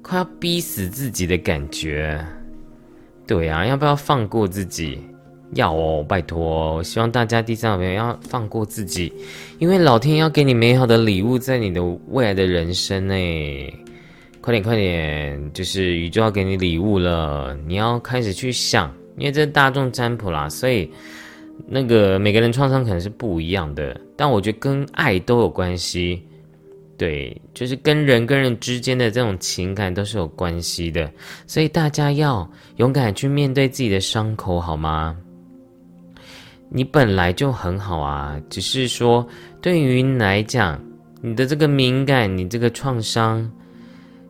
[0.03, 2.25] 快要逼死自己的感觉，
[3.27, 5.01] 对呀，要不要放过自己？
[5.55, 9.13] 要哦，拜托，我希望大家第三个朋友要放过自己，
[9.59, 13.73] 因为老天要给你美好的礼物在你的未来的人生哎，
[14.41, 20.91] 快点快点，就是宇宙要给你礼物了，你要开始去想，因为这是大众占卜啦，所以。
[21.67, 26.23] 那个每个人创伤可能是不一样的，但我觉得跟爱都有关系，
[26.99, 31.11] 对，就是跟人跟人之间的这种情感都是有关系的，
[31.47, 35.17] 所以大家要勇敢去面对自己的伤口，好吗？
[36.69, 39.27] 你本来就很好啊，只是说
[39.61, 40.83] 对于你来讲，
[41.21, 43.51] 你的这个敏感，你这个创伤，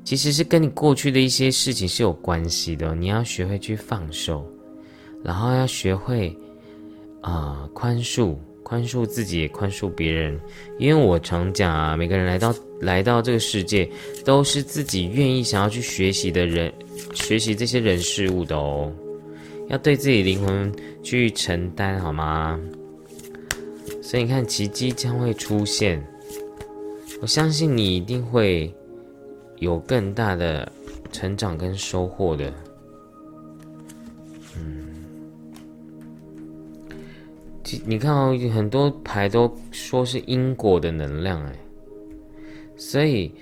[0.04, 4.44] 其实是跟你过去的一些事情是有关系的，你要学会去放手，
[5.22, 6.36] 然后要学会。
[7.22, 10.38] 啊，宽恕，宽恕自己，宽恕别人。
[10.78, 13.90] 因为我常讲啊，每个人来到来到这个世界，
[14.24, 16.72] 都是自己愿意想要去学习的人，
[17.14, 18.92] 学习这些人事物的哦。
[19.68, 20.72] 要对自己灵魂
[21.02, 22.60] 去承担，好吗？
[24.02, 26.05] 所以你看，奇迹将会出现。
[27.20, 28.72] 我相信你一定会
[29.59, 30.70] 有更大的
[31.10, 32.52] 成长跟收获的。
[34.56, 34.94] 嗯
[37.84, 41.52] 你看哦，很多牌都说是因果的能量哎，
[42.76, 43.32] 所以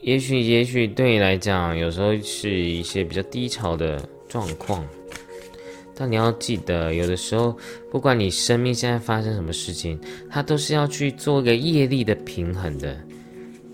[0.00, 4.84] 也许也许对你来讲，有时候是一些比较低潮的状况，
[5.94, 7.56] 但你要记得，有的时候
[7.90, 9.98] 不管你生命现在发生什么事情，
[10.30, 12.98] 它都是要去做一个业力的平衡的，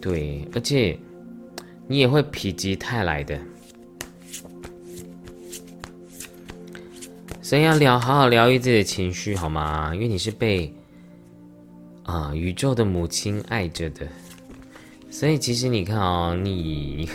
[0.00, 0.98] 对，而且
[1.86, 3.38] 你也会否极泰来的。
[7.40, 9.94] 所以要疗，好好疗愈自己的情绪，好吗？
[9.94, 10.70] 因为你是被
[12.02, 14.06] 啊宇宙的母亲爱着的，
[15.10, 17.08] 所以其实你看哦，你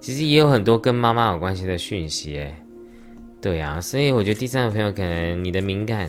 [0.00, 2.63] 其实也有很多跟妈妈有关系的讯息，哎，
[3.44, 6.08] 对啊，所以我觉得第三个朋友可能你的敏感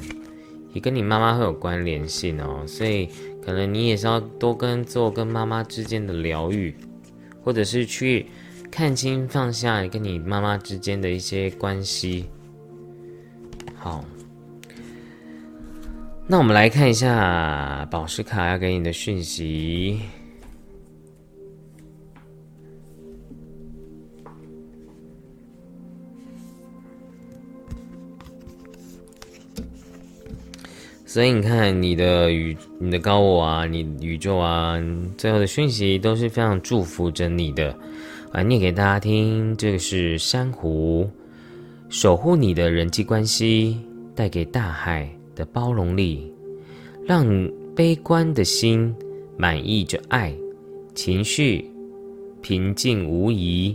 [0.72, 3.10] 也跟你妈妈会有关联性哦，所以
[3.44, 6.74] 可能你也是要多跟做跟妈妈之间的疗愈，
[7.44, 8.28] 或者是去
[8.72, 12.30] 看清放下跟你妈妈之间的一些关系。
[13.76, 14.06] 好，
[16.26, 20.00] 那我们来看一下宝石卡要给你的讯息。
[31.16, 34.78] 所以你看，你的宇、你的高我啊，你宇宙啊，
[35.18, 37.74] 最后的讯息都是非常祝福着你的。
[38.34, 41.10] 啊念给大家听，这个是珊瑚。
[41.88, 43.78] 守护你的人际关系，
[44.14, 46.30] 带给大海的包容力，
[47.06, 47.26] 让
[47.74, 48.94] 悲观的心
[49.38, 50.36] 满意着爱，
[50.94, 51.66] 情绪
[52.42, 53.74] 平静无疑。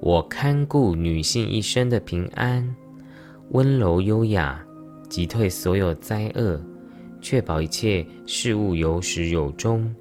[0.00, 2.76] 我看顾女性一生的平安，
[3.52, 4.62] 温柔优雅，
[5.08, 6.60] 击退所有灾厄，
[7.20, 9.94] 确保一切事物有始有终。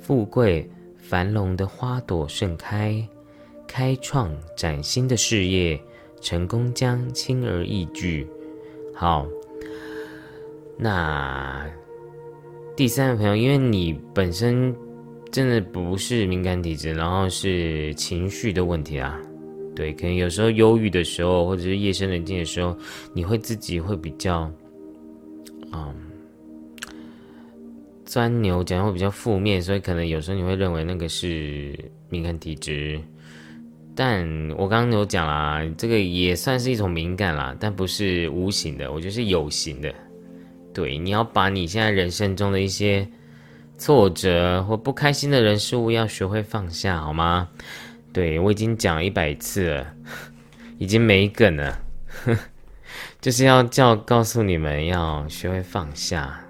[0.00, 3.06] 富贵繁荣的花朵盛开，
[3.66, 5.80] 开创崭新的事业。
[6.20, 8.26] 成功将轻而易举。
[8.94, 9.26] 好，
[10.78, 11.70] 那
[12.74, 14.74] 第三个朋友，因为你本身
[15.30, 19.20] 真的不是敏感体质，然后是情绪的问题啊。
[19.74, 22.76] 对，可能有时候忧郁的时候，或者是夜深人静的时候，
[23.12, 24.50] 你会自己会比较，
[25.72, 25.94] 嗯，
[28.04, 31.76] 钻牛角尖，会比较负面，所以可能有时候你会认为那个是
[32.08, 33.00] 敏感体质。
[33.96, 34.26] 但
[34.56, 39.94] 我刚刚有讲啦，这个也算是一种敏感啦，但不是无形的，我觉得是有形的。
[40.72, 43.06] 对，你要把你现在人生中的一些
[43.78, 47.48] 挫折或不开心的人事物，要学会放下，好吗？
[48.14, 49.94] 对我已经讲一百次了，
[50.78, 51.78] 已经没梗了，
[53.20, 56.40] 就是要叫告诉你们要学会放下。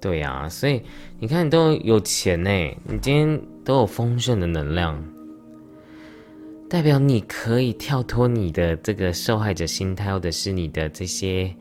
[0.00, 0.82] 对呀，所以
[1.18, 2.50] 你看，你都有钱呢，
[2.84, 5.00] 你今天都有丰盛的能量，
[6.68, 11.54] 代表你可以跳脱你的这个受害者心态，或者是你的这些，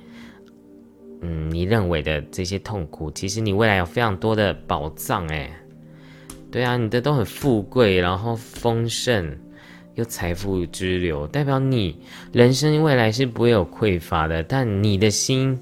[1.21, 5.51] 嗯，你认为的这些痛苦，其实你未来有非常多的宝藏哎。
[6.51, 9.37] 对啊，你的都很富贵，然后丰盛
[9.95, 11.95] 又财富之流，代表你
[12.31, 14.41] 人生未来是不会有匮乏的。
[14.43, 15.57] 但你的心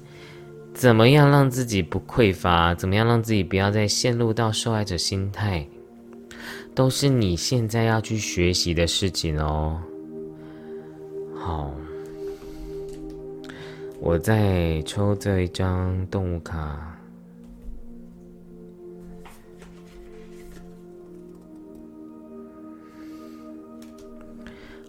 [0.72, 2.74] 怎么样让自己不匮乏？
[2.74, 5.66] 怎么样让自己不要再陷入到受害者心态？
[6.74, 9.78] 都是你现在要去学习的事情哦。
[11.34, 11.74] 好，
[14.00, 16.87] 我再抽这一张动物卡。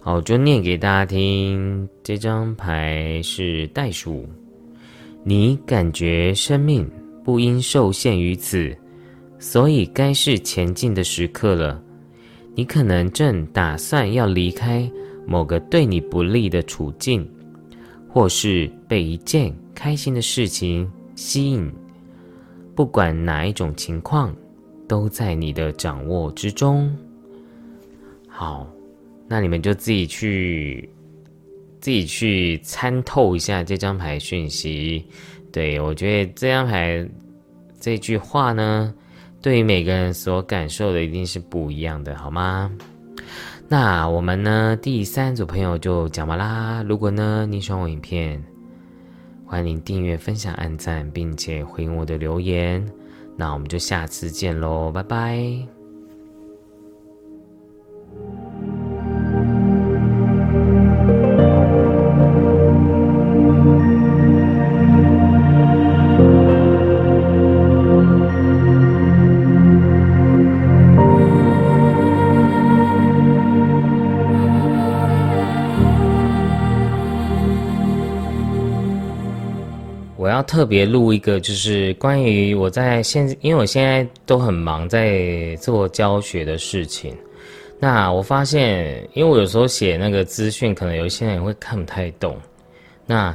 [0.02, 1.86] 好，就念给大家听。
[2.02, 4.26] 这张牌是袋鼠。
[5.22, 6.90] 你感觉生命
[7.22, 8.74] 不应受限于此，
[9.38, 11.82] 所以该是前进的时刻了。
[12.54, 14.90] 你可能正打算要离开
[15.26, 17.30] 某个对你不利的处境，
[18.08, 21.70] 或是被一件开心的事情吸引。
[22.74, 24.34] 不管哪一种情况，
[24.88, 26.90] 都在你的掌握之中。
[28.26, 28.66] 好。
[29.32, 30.90] 那你们就自己去，
[31.80, 35.06] 自己去参透一下这张牌讯息。
[35.52, 37.08] 对我觉得这张牌
[37.78, 38.92] 这句话呢，
[39.40, 42.72] 对于每个人所感受的一定是不一样的，好吗？
[43.68, 46.84] 那我们呢，第三组朋友就讲完啦。
[46.88, 48.42] 如果呢你喜欢我影片，
[49.46, 52.84] 欢迎订阅、分享、按赞，并且回应我的留言。
[53.36, 55.79] 那我们就下次见喽，拜拜。
[80.50, 87.16] 特别录一个，就是关于我在现，因为我现在都很忙，在做教学的事情。
[87.78, 92.36] 那我发现，因为我有时候写那个资讯，可能有一些人会看不太懂。
[93.06, 93.34] 那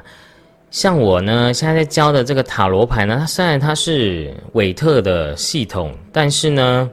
[0.71, 6.91] 像我呢，现在在教的这个塔罗牌呢，它虽然它是韦特的系统，但是呢，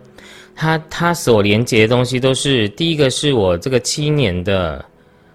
[0.55, 4.85] 它它所连接的东西都是第一个是我这个七年的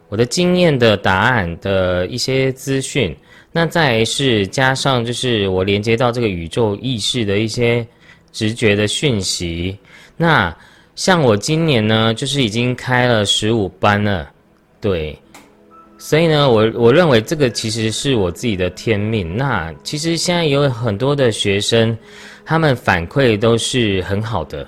[0.08, 3.14] 我的经验的答案的一些资讯。
[3.58, 7.84] 那再是加上，就是我连接到这个宇宙意识的一些
[8.32, 9.76] 直觉的讯息。
[10.16, 10.56] 那
[10.94, 14.30] 像我今年呢，就是已经开了十五班了，
[14.80, 15.18] 对。
[15.98, 19.36] 所以呢，我我认为这个其实是我自己的天命。
[19.36, 21.98] 那其实现在有很多的学生，
[22.46, 24.68] 他们反馈都是很好的，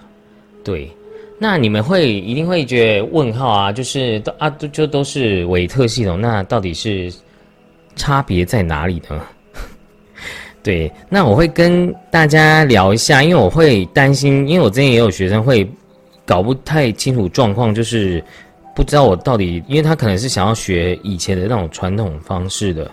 [0.64, 0.90] 对。
[1.38, 7.14] 那你们会一定会觉得问号啊，就是都啊，都就都是韦特系统，那到底是？
[8.00, 9.22] 差别在哪里呢？
[10.64, 15.70] 对，那我会跟大家聊一下，因为我会担心，因为我之前也有学生会
[16.26, 18.24] 搞不太清楚状况，就是
[18.76, 22.90] 不知道我到底，因为他可能是想要学以前的那种传统方式的，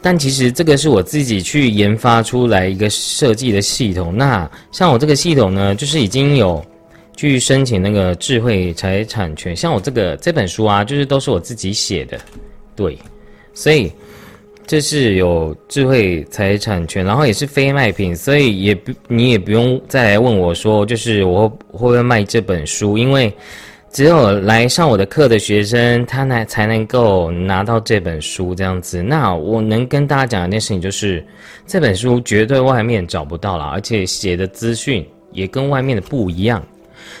[0.00, 4.14] 但其实这个是我自己去研发出来一个设计的系统。
[4.16, 6.64] 那像我这个系统呢，就是已经有
[7.14, 12.18] 去申请那个智慧财产权，像我这个这本书啊，就是都是我自己写的，
[12.74, 12.98] 对。
[13.54, 13.90] 所以
[14.66, 23.32] 这是有智慧财产权，然后也是非卖品，所以也不你也不用再来问我说，就是我会不会卖这本书，因为
[23.92, 29.02] 只有来上我的课的学生，他才才能够拿到这本书这样子。
[29.02, 31.24] 那我能跟大家讲一件事情，就是
[31.66, 36.60] 这本书绝对外面找不到了，而且写的资讯也跟外面的不一样。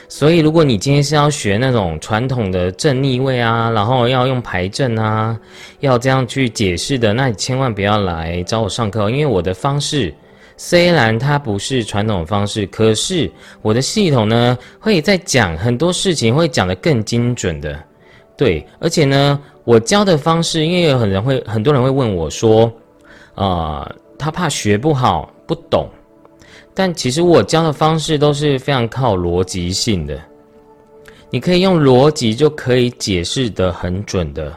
[0.08, 5.38] 所以，如果你今天是要学那种传统的正逆位啊，然后要用牌阵啊，
[5.80, 10.14] 要这样去解释的，那你千万不要来找我上课，因为我的方式
[10.56, 13.30] 虽然它不是传统方式，可是
[13.62, 17.78] 我的系统呢会在讲很多事情，会讲得更精准的。
[18.36, 22.72] 对，而且呢，我教的方式，因为有很人会很多人会问我说，
[23.34, 23.88] 啊，
[24.18, 25.88] 他怕学不好，不懂。
[26.74, 30.20] 但其实我教的方式都是非常靠逻辑性的，
[31.30, 34.52] 你可以用逻辑就可以解释的很准的，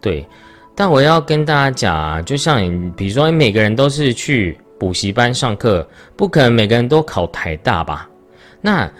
[0.00, 0.26] 对。
[0.74, 8.08] 但我要跟大家讲啊，就像你，比如说每个人都是去补习班上课，不可能每个人都考台大吧？
[8.62, 8.90] 那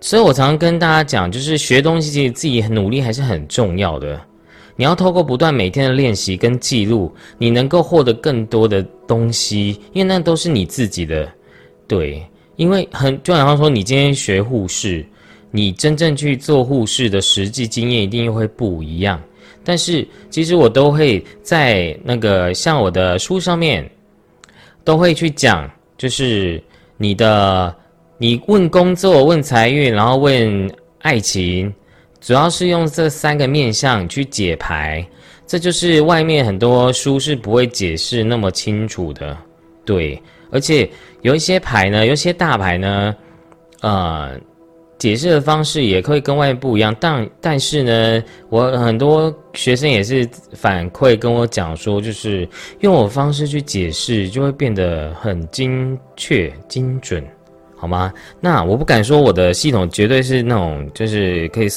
[0.00, 4.20] 所以我常常跟大家讲，就是学东西，其实自己努力还是很重要的。
[4.76, 11.26] 你要透过不断每天的练习跟记录，你能够获得更多的东西，因为那都是你自己的。
[11.94, 12.26] 对，
[12.56, 15.04] 因为很就好像说，你今天学护士，
[15.50, 19.22] 你真正去做护士的实际经验一定又会不一样。
[19.62, 23.88] 但是其实我都会在那个像我的书上面，
[24.82, 26.62] 都会去讲，就是
[26.96, 27.74] 你的。
[28.16, 31.70] 你问工作、问财运，然后问爱情，
[32.20, 35.04] 主要是用这三个面相去解牌，
[35.48, 39.36] 这就是外面很多书是不会解释那么清楚的。
[39.84, 40.18] 对，
[40.54, 40.88] 而且
[41.22, 43.14] 有一些牌呢，有一些大牌呢，
[43.80, 44.30] 呃，
[44.98, 46.94] 解释的方式也可以跟外面不一样。
[47.00, 52.48] 但但是呢，我很多学生也是反馈跟我讲说，就是
[52.80, 57.22] 用我方式去解释，就会变得很精确、精准。
[57.76, 58.10] 好吗？
[58.40, 61.68] 那我不敢说我的系统绝对是那种，就是可以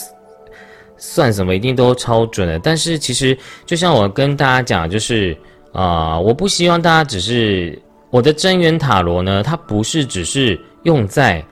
[0.96, 2.58] 算什么一定都超准的。
[2.60, 5.36] 但是其实就像我跟大家讲，就是
[5.74, 7.78] 啊，我不希望大家只是
[8.10, 11.44] 我的真元塔罗呢，它不是只是用在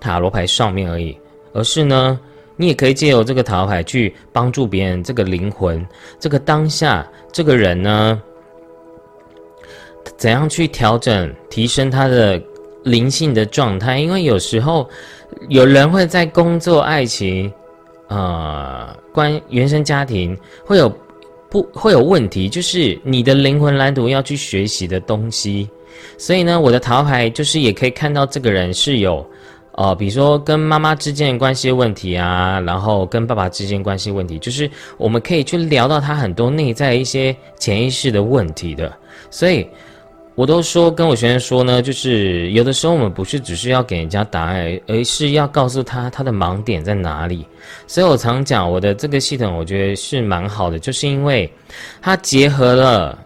[0.00, 1.16] 塔罗牌上面而已，
[1.52, 2.18] 而是呢，
[2.56, 5.86] 你也可以借由这个塔罗牌去帮助别人，这个灵魂，
[6.18, 8.22] 这个当下这个人呢，
[10.16, 12.40] 怎样去调整、提升他的。
[12.84, 14.86] 灵性的状态，因为有时候
[15.48, 17.50] 有人会在工作、爱情、
[18.08, 20.36] 呃，关原生家庭
[20.66, 20.94] 会有
[21.48, 25.66] 不会有问题，就是你的灵魂蓝图要去学习的东西。
[26.18, 29.24] 所以呢，我的桃牌就是也可以看到这个人是有，
[29.72, 38.92] 呃，比如说跟妈妈之间的关系问题啊，然后跟爸爸之间关系问题，就是我们可以去聊到他很多内在一些潜意识的问题的，
[39.30, 39.66] 所以。
[40.36, 47.46] 我都说跟我学生说呢，就是有的时候我们不是只是要给人家答案，而是要告诉他他的盲点在哪里。
[47.86, 51.48] 所以我常讲我的这个系统，我觉得是蛮好的，就是因为
[52.02, 53.16] 它结合了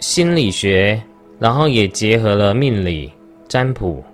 [0.00, 0.98] 心理学，
[1.38, 3.12] 然后也结合了命理
[3.48, 4.04] 占卜，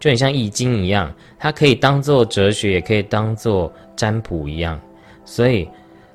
[0.00, 4.80] 就很像易经一样，它可以当做哲学，也可以当做占卜一样，
[5.24, 5.68] 所以。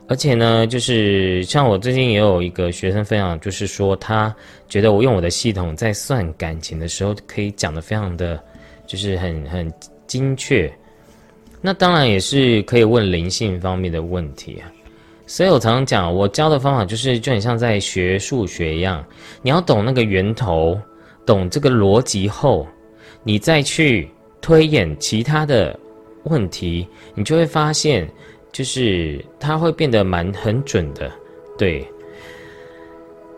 [0.09, 4.33] 而且呢，就是像我最近也有一个学生分享，就是说他
[4.69, 8.41] 觉得我用我的系统在算感情的时候，可以讲的非常的，
[8.85, 9.69] 就是很很
[10.07, 10.71] 精确。
[11.59, 14.71] 那当然也是可以问灵性方面的问题啊。
[15.27, 19.05] 所以我常常讲，我教的方法就是就很像在学数学一样，
[19.43, 20.79] 你要懂那个源头，
[21.25, 22.65] 懂这个逻辑后，
[23.23, 24.09] 你再去
[24.41, 25.79] 推演其他的
[26.23, 28.09] 问题，你就会发现。
[28.49, 31.11] 就是它会变得蛮很准的，
[31.59, 31.85] 对。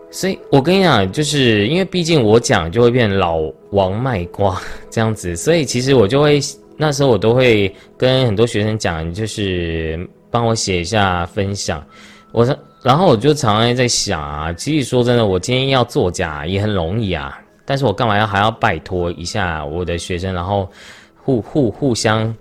[0.10, 3.42] 所以我跟你讲，就是因为毕竟我讲就会变老
[3.72, 6.40] 王卖瓜这样子，所以其实我就会
[6.78, 11.84] 那时候我都会跟很多学生讲，就是帮我写一下分享。
[12.32, 20.70] 我说，然后我就常常在想啊，其实说真的，我今天要作假也很容易啊，但是我干嘛要还要拜托一下我的学生，然后
[21.16, 22.34] 互互互相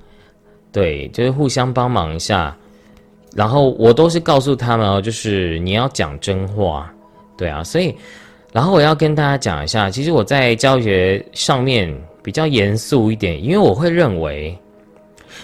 [0.70, 2.56] 对，就是互相帮忙一下。
[3.34, 6.90] 然后我都是告诉他们哦，就是你要讲真话，
[7.36, 7.94] 对啊，所以，
[8.52, 14.58] 然后我要跟大家讲一下，其实我在教学上面比较严肃一点，因为我会认为，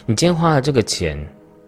[0.06, 1.16] 你今天花了这个钱，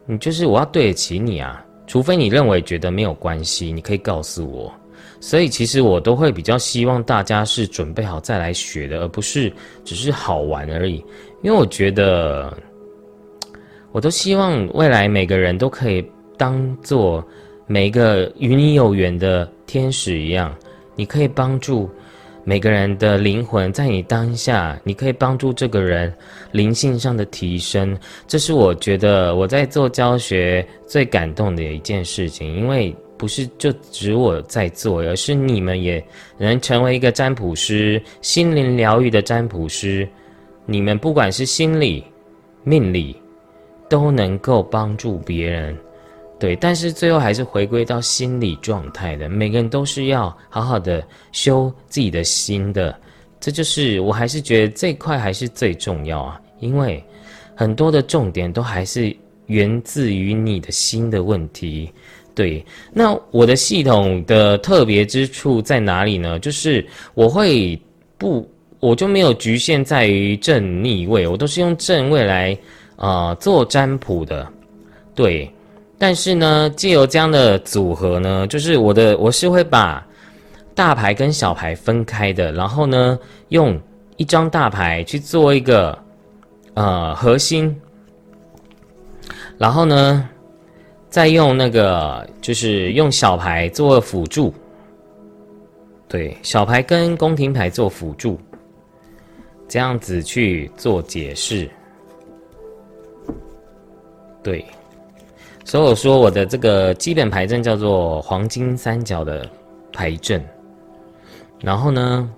[0.07, 4.73] 你就是我要对得起你啊，除非你认为觉得没有关系，你可以告诉我。
[5.21, 9.53] 所以其实我都会比较希望大家是准备好再来学的，而不是
[9.85, 11.05] 只是好玩而已，
[11.43, 12.57] 因为我觉得。
[13.93, 16.05] 我都希望未来每个人都可以
[16.37, 17.27] 当做
[17.67, 20.55] 每一个与你有缘的天使一样，
[20.95, 21.89] 你可以帮助
[22.49, 26.15] 每个人的灵魂，在你当下，你可以帮助这个人
[26.53, 27.99] 灵性上的提升。
[28.29, 36.03] 这是我觉得我在做教学最感动的一件事情，因为不是就只我在做，而是你们也
[36.39, 40.09] 能成为一个占卜师，心灵疗愈的占卜师。
[40.67, 42.05] 你们不管是心理、
[42.63, 43.17] 命理。
[43.89, 45.73] 都能够帮助别人，
[46.39, 49.29] 对，但是最后还是回归到心理状态的。
[49.29, 51.03] 每个人都是要好好的
[51.33, 52.95] 修自己的心的，
[53.41, 57.03] 这就是我还是觉得这块还是最重要啊，因为
[57.55, 61.91] 很多的重点都还是源自于你的心的问题。
[62.35, 66.39] 对，那我的系统的特别之处在哪里呢？
[66.39, 67.81] 就是我会
[68.19, 68.47] 不，
[68.79, 72.57] 我就没有局限在于正逆位，我都是用正位来。
[72.97, 74.51] 啊，做占卜的，
[75.15, 75.47] 对，
[75.99, 80.07] 但是呢，借由这样的组合呢，就是我的我是会把
[80.75, 83.19] 大牌跟小牌分开的，然后呢，
[83.49, 83.81] 用
[84.19, 85.99] 一张大牌去做一个
[86.75, 87.75] 呃核心，
[89.57, 90.29] 然后呢，
[91.09, 94.53] 再用那个就是用小牌做辅助，
[96.09, 98.39] 对，小牌跟宫廷牌做辅助，
[99.67, 101.67] 这样子去做解释，
[104.43, 104.63] 对。
[105.67, 109.45] 所以我说我的这个基本牌阵叫做黄金三角的
[109.93, 110.41] 牌阵，
[111.61, 112.31] 然后呢，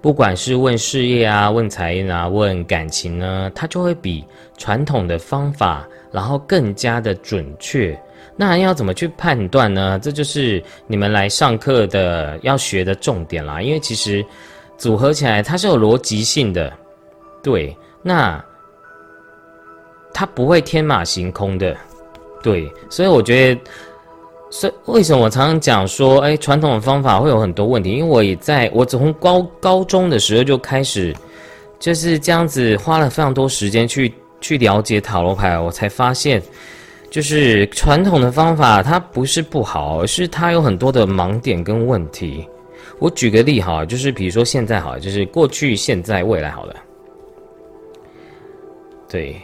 [0.00, 4.24] 不管是问事业啊、问财运啊、问感情呢，它就会比
[4.56, 8.00] 传统的方法，然后更加的准确。
[8.36, 9.98] 那要怎么去判断呢？
[10.00, 13.60] 这就是你们来上课的要学的重点啦。
[13.60, 14.24] 因为其实
[14.78, 16.72] 组合起来它是有逻辑性的，
[17.42, 18.42] 对，那
[20.14, 21.76] 它不会天马行空的。
[22.42, 23.60] 对，所以我觉得，
[24.50, 27.92] 所以为什么我常常讲说，哎，传统的方法会有很多问题？
[27.92, 31.14] 因为我也在我从高高中的时候就开始
[31.78, 36.42] 就是这样子，花了非常多时间去去了解塔罗牌，我才发现，
[37.10, 42.46] 就是传统的方法它不是不好，而是它有很多的盲点跟问题。
[42.98, 46.74] 我举个例哈，就是比如说现在好了，就是过去、现在、未来好了，
[49.08, 49.40] 对，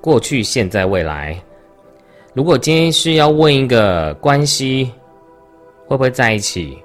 [0.00, 1.40] 过去、现在、未来。
[2.32, 4.90] 如果今天是要问一个关系
[5.86, 6.78] 会不会在一起，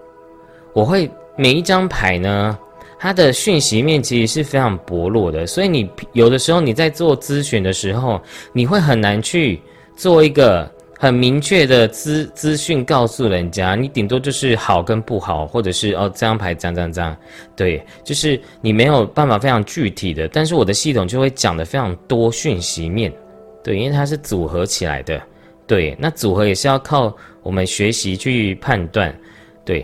[0.73, 2.57] 我会每一张牌呢，
[2.97, 8.19] 它的讯息面其实是非常薄弱的，所以你有的时候你在做咨询的时候，
[8.53, 9.61] 你会很难去
[9.95, 10.67] 做一个
[10.97, 17.15] 很明确的资资讯告诉人家，你顶多就是好跟不好，或者是哦这张牌这样这样这样，
[17.55, 23.13] 对，就是你没有办法非常具体的，但是我的系统就会讲的非常多讯息面，
[23.63, 25.21] 对，因为它是组合起来的。
[25.67, 29.13] 对，那组合也是要靠我们学习去判断，
[29.63, 29.83] 对，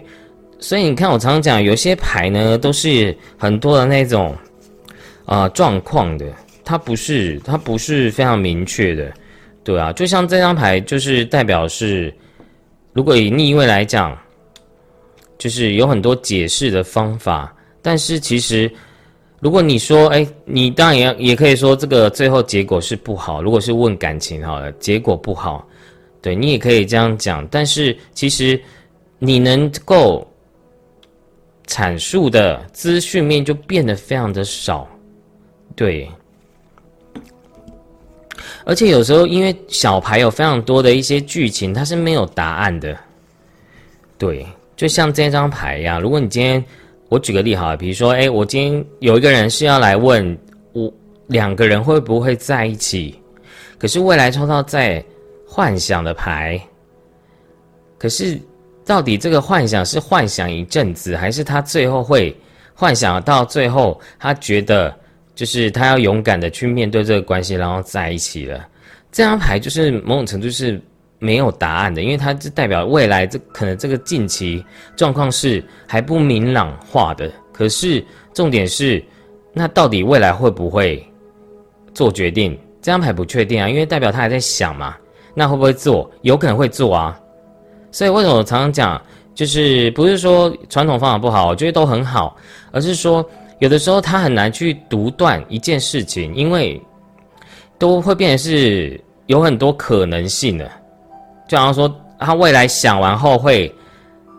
[0.59, 4.35] 所以你看我常常讲，有些牌呢都是很多的那种
[5.25, 6.25] 啊状况的，
[6.63, 9.11] 它不是它不是非常明确的，
[9.63, 12.13] 对啊，就像这张牌就是代表是，
[12.93, 14.15] 如果以逆位来讲，
[15.39, 17.51] 就是有很多解释的方法，
[17.81, 18.71] 但是其实
[19.39, 25.67] 如果你说，哎，你当然也也可以说这个最后结果是不好，如果是问感情好了，结果不好。
[26.21, 28.61] 对你也可以这样讲，但是其实
[29.17, 30.25] 你能够
[31.65, 34.87] 阐述的资讯面就变得非常的少，
[35.75, 36.07] 对。
[38.65, 42.95] 而且有时候因为小牌有非常多的一些剧情，它是没有答案的，
[44.19, 44.45] 对。
[44.75, 46.63] 就像这张牌一样，如果你今天
[47.09, 50.37] 我举个例哈，比如说，哎，我今天有一个人是要来问
[50.73, 50.93] 我
[51.25, 53.19] 两个人会不会在一起，
[53.79, 55.03] 可是未来抽到在。
[55.53, 56.57] 幻想的牌，
[57.97, 58.39] 可是
[58.85, 62.33] 到底这个幻想是幻想一阵子，还是他最后会
[62.73, 64.97] 幻想到最后，他觉得
[65.35, 68.65] 就是他要勇敢的去面对这个关系，然后在一起了？
[69.11, 70.81] 这张牌就是某种程度是
[71.19, 74.65] 没有答案的，因为它是代表未来这可能这个近期
[74.95, 77.29] 状况是还不明朗化的。
[77.51, 78.01] 可是
[78.33, 79.03] 重点是，
[79.51, 81.05] 那到底未来会不会
[81.93, 82.57] 做决定？
[82.81, 84.95] 这张牌不确定啊，因为代表他还在想嘛。
[85.33, 86.09] 那会不会做？
[86.21, 87.19] 有可能会做啊，
[87.91, 89.01] 所以为什么我常常讲，
[89.33, 92.35] 就是不是说传统方法不好，我觉得都很好，
[92.71, 93.25] 而是说
[93.59, 96.81] 有的时候他很难去独断一件事情，因为
[97.77, 100.69] 都会变成是有很多可能性的。
[101.47, 103.73] 就好像说，他未来想完后会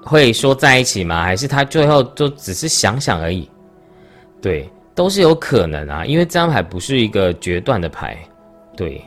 [0.03, 1.23] 会说在一起吗？
[1.23, 3.49] 还是他最后就只是想想而已？
[4.41, 8.17] 对，都是有可能啊，因为这张牌不是一个决断的牌，
[8.77, 9.03] 对。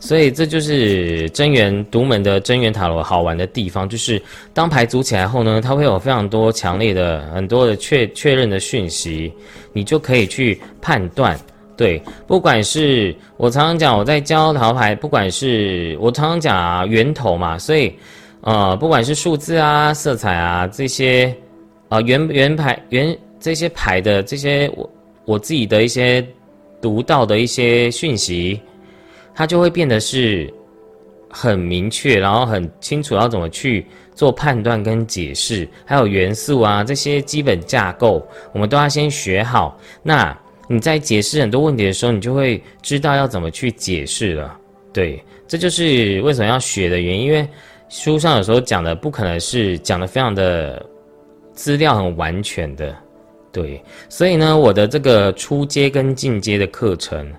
[0.00, 4.22] 所以这就是真元独门的真元塔罗好玩的地方，就是
[4.54, 9.32] 当牌组起来后呢，它会有非常多强烈的、很多的确确认的讯息，
[9.72, 11.38] 你就可以去判断。
[11.76, 17.92] 对，不管是我常常讲我在教桃牌，不管是我常常讲啊源头嘛，所以
[18.40, 21.34] 呃，不管是数字啊、色彩啊这些
[21.88, 24.90] 啊原原牌原这些牌的这些我
[25.24, 26.24] 我自己的一些
[26.80, 28.60] 独到的一些讯息。
[29.38, 30.52] 它就会变得是
[31.30, 39.78] 很明确，然后很清楚要怎么去做判断跟解释，还有元素啊这些基本架构，我们都要先学好。
[40.02, 40.36] 那
[40.66, 44.58] 你在解释很多问题的时候，你就会知道要怎么去解释了。
[44.92, 47.48] 对，这就是为什么要学的原因，因为
[47.88, 50.84] 书上有时候讲的不可能是讲的非常的
[51.52, 52.92] 资料很完全的。
[53.52, 57.32] 对，所以呢，我的这个初阶跟进阶的课程，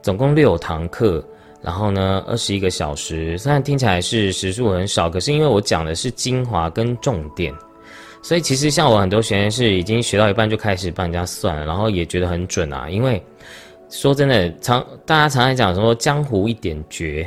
[0.00, 1.22] 总共六堂课。
[1.64, 7.54] 然后呢，二十一个小时，虽然听起来是时数很少，可是因为我讲的是精华跟重点，
[8.22, 12.90] 所以其实像我很多学员是已经学到一半就开始帮人家算了，然后也觉得很准啊。
[12.90, 13.20] 因为
[13.88, 17.26] 说真的，常大家常常讲说江湖一点绝。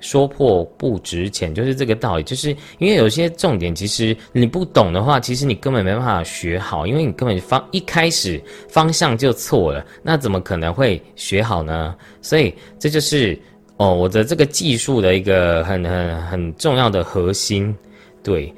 [0.00, 2.22] 说破不值钱，就是这个道理。
[2.22, 11.96] 就是因为有些重点，其实你不懂的话，其实你根本没办法学好，因为你根本方一开始方向就错了，那怎么可能会学好呢？
[12.22, 13.36] 所以这就是
[13.78, 17.74] 哦，我的这个技术的一个很很很重要的核心。
[18.22, 18.52] 对，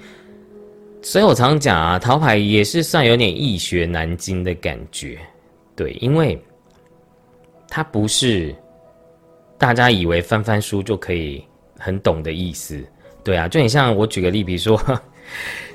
[1.00, 5.18] 所以我常讲啊，桃牌也是算有点易学难精的感觉。
[5.76, 6.36] 对，因为
[7.68, 8.54] 它不是。
[9.58, 11.44] 大家以为翻翻书就可以
[11.78, 12.82] 很懂的意思，
[13.22, 14.82] 对啊，就很像我举个例，比如说，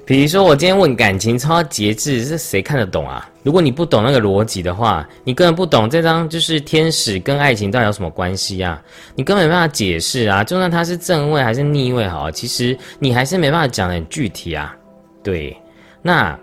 [0.06, 3.28] 比如说我今天问感情超节制，是谁看得懂啊？
[3.42, 8.82] 如果你不懂那个逻辑的话，你根本不懂这张就是天使跟爱情到底有什么关系啊？
[9.16, 10.44] 你根本没办法解释啊！
[10.44, 14.76] 就算它是正位还是逆位，好，其实你还是没办法讲的很具体啊。
[15.24, 15.56] 对，
[16.02, 16.38] 那。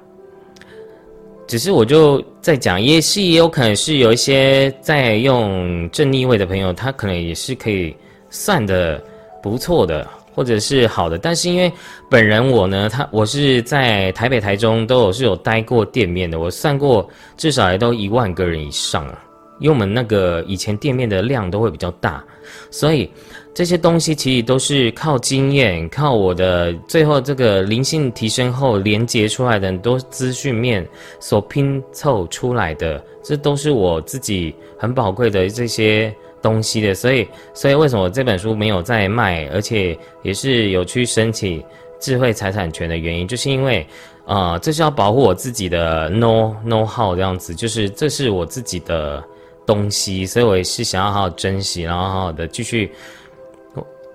[1.49, 7.95] 只是我就在讲，也是也有可能是有一些在用正逆位的朋友，他可能也是可以
[8.31, 9.03] 算的
[9.43, 11.19] 不错的，或者是好的。
[11.19, 11.73] 但是因为
[12.11, 19.19] 本人我呢，他我是在台北、台中都有是有待过店面的，我算过至少也都一万个人以上啊。
[19.61, 22.25] 因为我们那个以前店面的量都会比较大，
[22.71, 23.11] 所以。
[23.55, 30.89] 这些东西其实都是靠经验，靠我的最后这个灵性提升后连接出来的很多资讯面
[31.21, 36.11] 所拼凑出来的，这都是我自己很宝贵的这些
[36.43, 36.95] 东西的。
[36.95, 41.63] 所以，所以为什么这本书没有在卖，而且也是有去申请
[42.01, 43.87] 智慧财产权的原因，就是因为，
[44.27, 49.23] 呃，这是要保护我自己的 no no how 这样子，就是这是我自己的
[49.65, 52.91] 东西，所以我也是想要好好珍惜，然后好好的继续。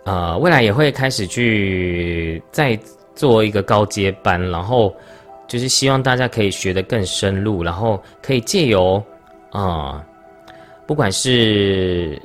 [0.04, 2.80] 呃，未来也会开始去再
[3.14, 4.96] 做一个高阶班，然后
[5.50, 9.04] 就是希望大家可以学得更深入，然后可以借由
[9.52, 10.02] 啊，
[10.88, 12.20] 不管是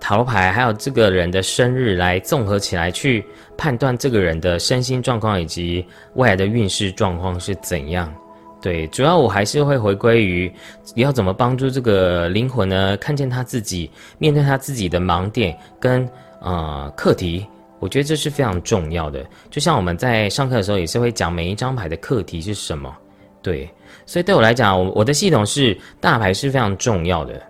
[0.00, 3.24] 塔罗牌，还有这个人的生日来综合起来去
[3.56, 8.12] 判断这个人的身心状况以及未来的运势状况是怎样。
[8.60, 10.52] 对，主要我还是会回归于
[10.96, 12.96] 要怎么帮助这个灵魂呢？
[12.98, 16.06] 看见他自己，面对他自己的盲点跟。
[16.46, 17.46] 呃，课题，
[17.78, 19.24] 我觉得这是非常重要的。
[19.48, 22.94] 就像我们在上课的时候，也是会讲每一张牌的课题是什么。
[23.40, 23.66] 对，
[24.04, 27.42] 所以对我来讲，我我的系统是大牌是非常重要的，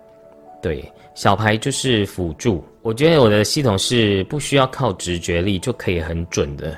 [0.65, 0.83] 对，
[1.13, 2.63] 小牌就是辅助。
[2.81, 6.75] 我觉得我的系统是不需要靠直觉力就可以很准的，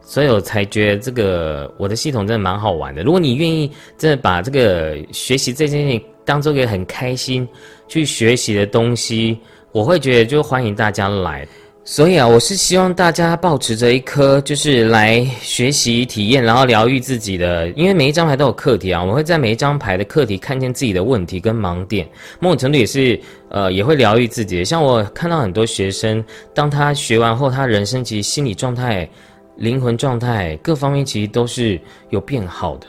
[0.00, 3.04] 所以我才觉得这个我的系统真的蛮好玩的。
[3.04, 7.46] 如果你愿意真的把这个学习这件事情当做一个很开心
[7.86, 9.38] 去学习的东西。
[9.72, 11.46] 我会觉得就欢迎大家来，
[11.82, 17.68] 所以啊，我是希望大家保持着一颗就是来学习、体验，然后疗愈自己的。
[17.70, 22.06] 因为每一张牌都有课题啊，我们会在每一张牌的课题看见自己的问题跟盲点，
[22.38, 24.64] 某种程度也是呃也会疗愈自己。
[24.64, 26.22] 像我看到很多学生，
[26.54, 29.08] 当他学完后，他人生其实心理状态、
[29.56, 31.80] 灵魂状态各方面其实都是
[32.10, 32.86] 有变好的。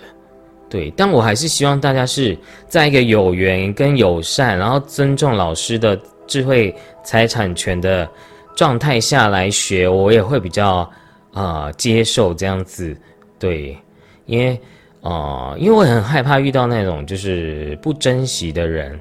[0.70, 2.38] 对，但我还是希望大家是
[2.68, 5.98] 在一个有缘跟友善，然后尊重老师的。
[6.28, 6.74] 智慧
[7.04, 8.08] 财产权的
[8.56, 10.90] 状态下来学，我也会比较
[11.34, 12.96] 啊接受这样子，
[13.40, 13.78] 对，
[14.26, 14.60] 因为
[15.02, 19.00] 啊，因为我很害怕遇到那种就是不珍惜的人，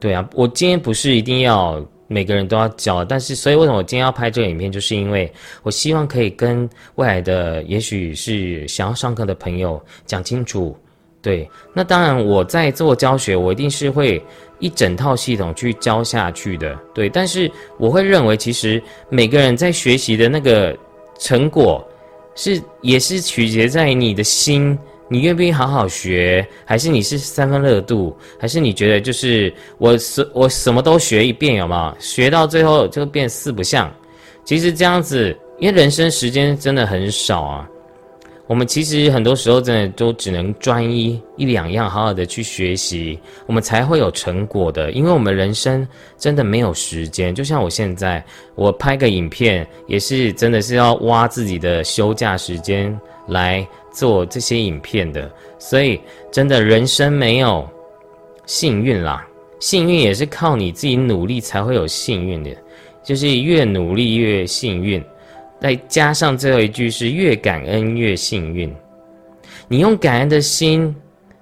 [0.00, 5.30] 对啊，我今天不是一定要每个人都要教，但是所以为什么我今天要拍这个影片，就是因为
[5.62, 10.76] 我希望可以跟未来的也许是想要上课的朋友讲清楚，
[11.20, 14.22] 对，那当然我在做教学，我一定是会。
[14.62, 20.74] 一整套系统去教下去的，对，但是我会认为，其实每个人在学习的那个
[21.18, 21.84] 成果，
[22.36, 24.78] 是也是取决在你的心，
[25.08, 31.92] 你愿不愿意好好学，还是你是三分热度，还是你觉得就是我什我什么都学一遍，有吗？
[31.98, 33.92] 学到最后就变四不像。
[34.44, 37.68] 其实这样子，因为人生时间真的很少啊。
[38.52, 44.92] 我们其实很多时候真的都只能专一一两样，好好的去学习，我们才会有成果的。
[44.92, 45.88] 因为我们人生
[46.18, 48.22] 真的没有时间，就像我现在，
[48.54, 52.94] 我拍个影片也是真的是要挖自己的休假时间
[53.26, 55.32] 来做这些影片的。
[55.58, 55.98] 所以，
[56.30, 57.66] 真的人生没有
[58.44, 59.26] 幸运啦，
[59.60, 62.50] 幸运也是靠你自己努力才会有幸运的，
[63.02, 65.02] 就是越努力越幸运。
[65.62, 68.74] 再加上最后一句是越感恩越幸运，
[69.68, 70.92] 你用感恩的心，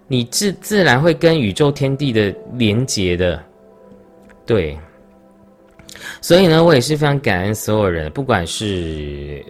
[0.07, 3.43] 你自自然会跟宇宙天地的连结的，
[4.45, 4.79] 对。
[6.21, 9.43] 所以呢，我也是非常感恩所有人，不管是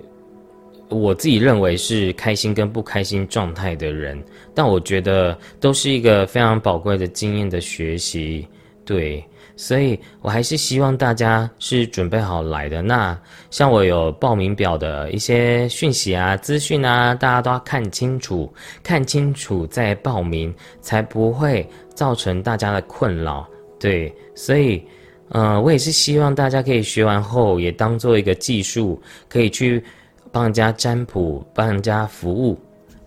[0.89, 4.23] 我自己认为是开心跟不开心状态的人，
[4.55, 8.47] 但我觉得都是一个非常宝贵的经验的学习，
[8.85, 9.25] 对。
[9.61, 12.81] 所以我还是希望大家是准备好来的。
[12.81, 13.17] 那
[13.51, 18.51] 像我有报名表的一些讯息啊、资讯啊，大家都要看清楚，
[18.83, 23.47] 看清楚再报名，才不会造成大家的困扰。
[23.79, 24.83] 对，所以，
[25.29, 29.85] 呃，我也是希望大家可以学完后，也当做一个技术，可以去
[30.33, 32.59] 帮人家占卜、帮人家服务。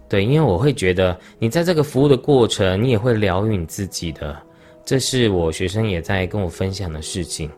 [0.07, 4.37] 对，因为我会觉得，你在这个服务的过程，你也会疗愈你自己的。
[4.85, 7.49] 这是我学生也在跟我分享的事情。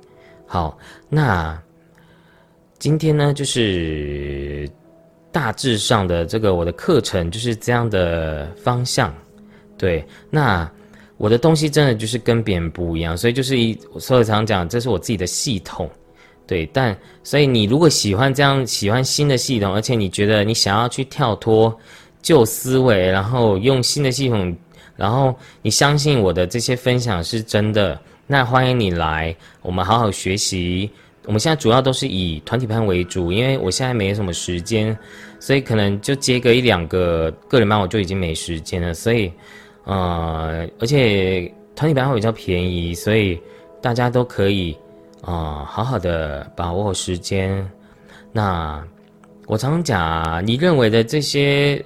[0.46, 0.78] 好，
[1.10, 1.60] 那
[2.78, 4.70] 今天呢，就是
[5.32, 9.14] 大致上的这个我的课程就是这样的方向。
[9.78, 10.70] 对，那
[11.18, 15.90] 我的东西真的就是跟别人不一样，所以就是一，所以常讲，这是我自己的系统。
[16.46, 21.76] 对，但所以你如果喜欢这样，喜欢新的系统，而且你觉得你想要去跳脱。
[22.22, 24.58] 旧思维，然后用新的系统，
[24.96, 30.90] 然后你相信我的这些分享是真的，那欢迎你来，我们好好学习。
[31.26, 34.96] 我们现在主要都是以团体班为主，因为我现在没什么时间，
[35.40, 38.94] 所以可能就接个一两个个人班，我就已经没时间了。
[38.94, 39.32] 所以，
[39.86, 43.42] 呃，而且团体班会比较便宜，所以
[43.82, 44.78] 大家都可以
[45.22, 47.68] 啊，好好的把握时间。
[48.32, 48.82] 那
[49.48, 51.84] 我常常讲，你认为的这些。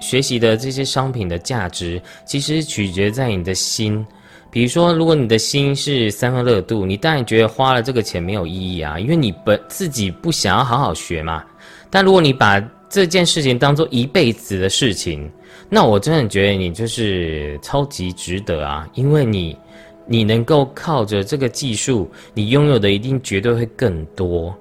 [0.00, 4.04] 学习的这些商品的价值，其实取决在你的心。
[4.50, 11.44] 比如说，如果你的心是三分热度，你当然觉得花了这个钱没有意义啊，因为你本自己不想要好好学嘛。
[11.88, 15.30] 但如果你把这件事情当做一辈子的事情，
[15.68, 19.56] 那我真的觉得你就是超级值得啊，因为你，
[20.04, 24.52] 你能够靠着这个技术，你拥有的一定绝对会更多。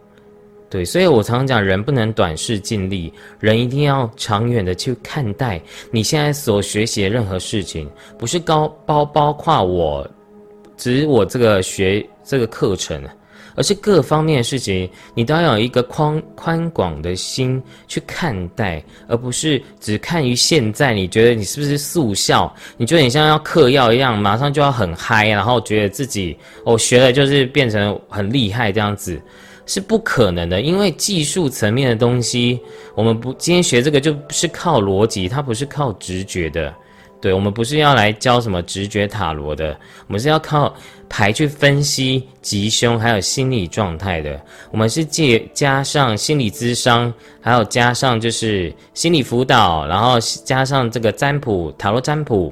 [0.70, 5.60] 对，所以我常常讲，人不能短视尽力，人一定要长远的去看待
[5.92, 7.90] 你现在所学习的任何事情，
[8.20, 10.08] 不是高包包括我，
[10.78, 13.04] 只我这个学这个课程，
[13.56, 20.94] 而是各方面的事情，你都要有一个宽宽广的心去看待，而不是只看于现在。
[20.94, 22.54] 你觉得你是不是速效？
[22.78, 29.20] 你觉得你像要嗑药一样，马上就要很嗨，然后觉得自己我学了就是变成很厉害这样子。
[29.70, 32.60] 是不可能的，因为技术层面的东西，
[32.96, 36.74] 我们不今天学这个就是靠逻辑，它不是靠直觉的。
[37.22, 39.78] 对，我们不是要来教什么直觉塔罗的，
[40.08, 40.74] 我们是要靠
[41.08, 44.42] 牌去分析吉凶，还有心理状态的。
[44.72, 52.52] 我们是借加上心理咨商，还有加上就是心理辅导，然后加上这个占卜塔罗占卜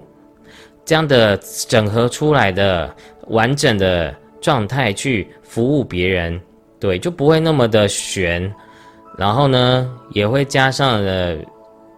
[0.86, 1.36] 这样的
[1.68, 2.96] 整合出来的
[3.30, 6.40] 完整的状态去服务别人。
[6.80, 8.54] 对，就不会那么的悬，
[9.18, 11.36] 然后呢，也会加上了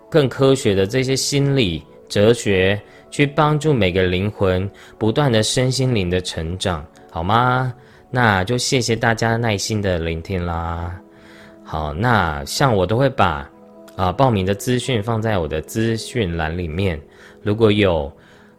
[0.10, 2.82] 更科学的这些心理哲学，
[3.12, 7.74] 去帮助每个灵魂不断的身心灵的成长，好吗？
[8.10, 10.98] 那就谢谢大家耐心的聆听啦。
[11.66, 13.50] 好，那像我都会把
[13.98, 16.98] 啊报名的资讯放在我的资讯栏里面，
[17.44, 18.10] 如果有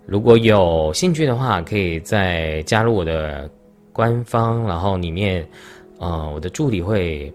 [0.04, 3.50] 如果有兴趣的话，可以再加入我的
[3.90, 5.48] 官方，然后里面。
[6.00, 7.32] 啊，我的助理会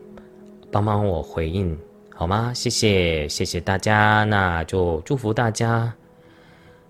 [0.71, 1.77] 帮帮我回应，
[2.13, 2.51] 好吗？
[2.53, 5.93] 谢谢，谢谢大家，那就祝福大家，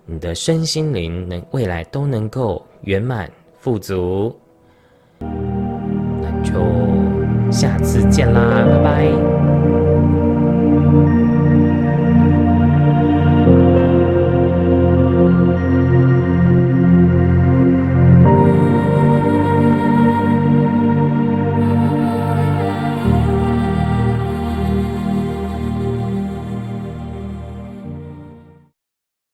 [0.06, 3.30] 你的身心灵能未来都能够圆满
[3.60, 4.34] 富足，
[5.18, 6.54] 那就
[7.52, 9.65] 下次见啦，拜拜。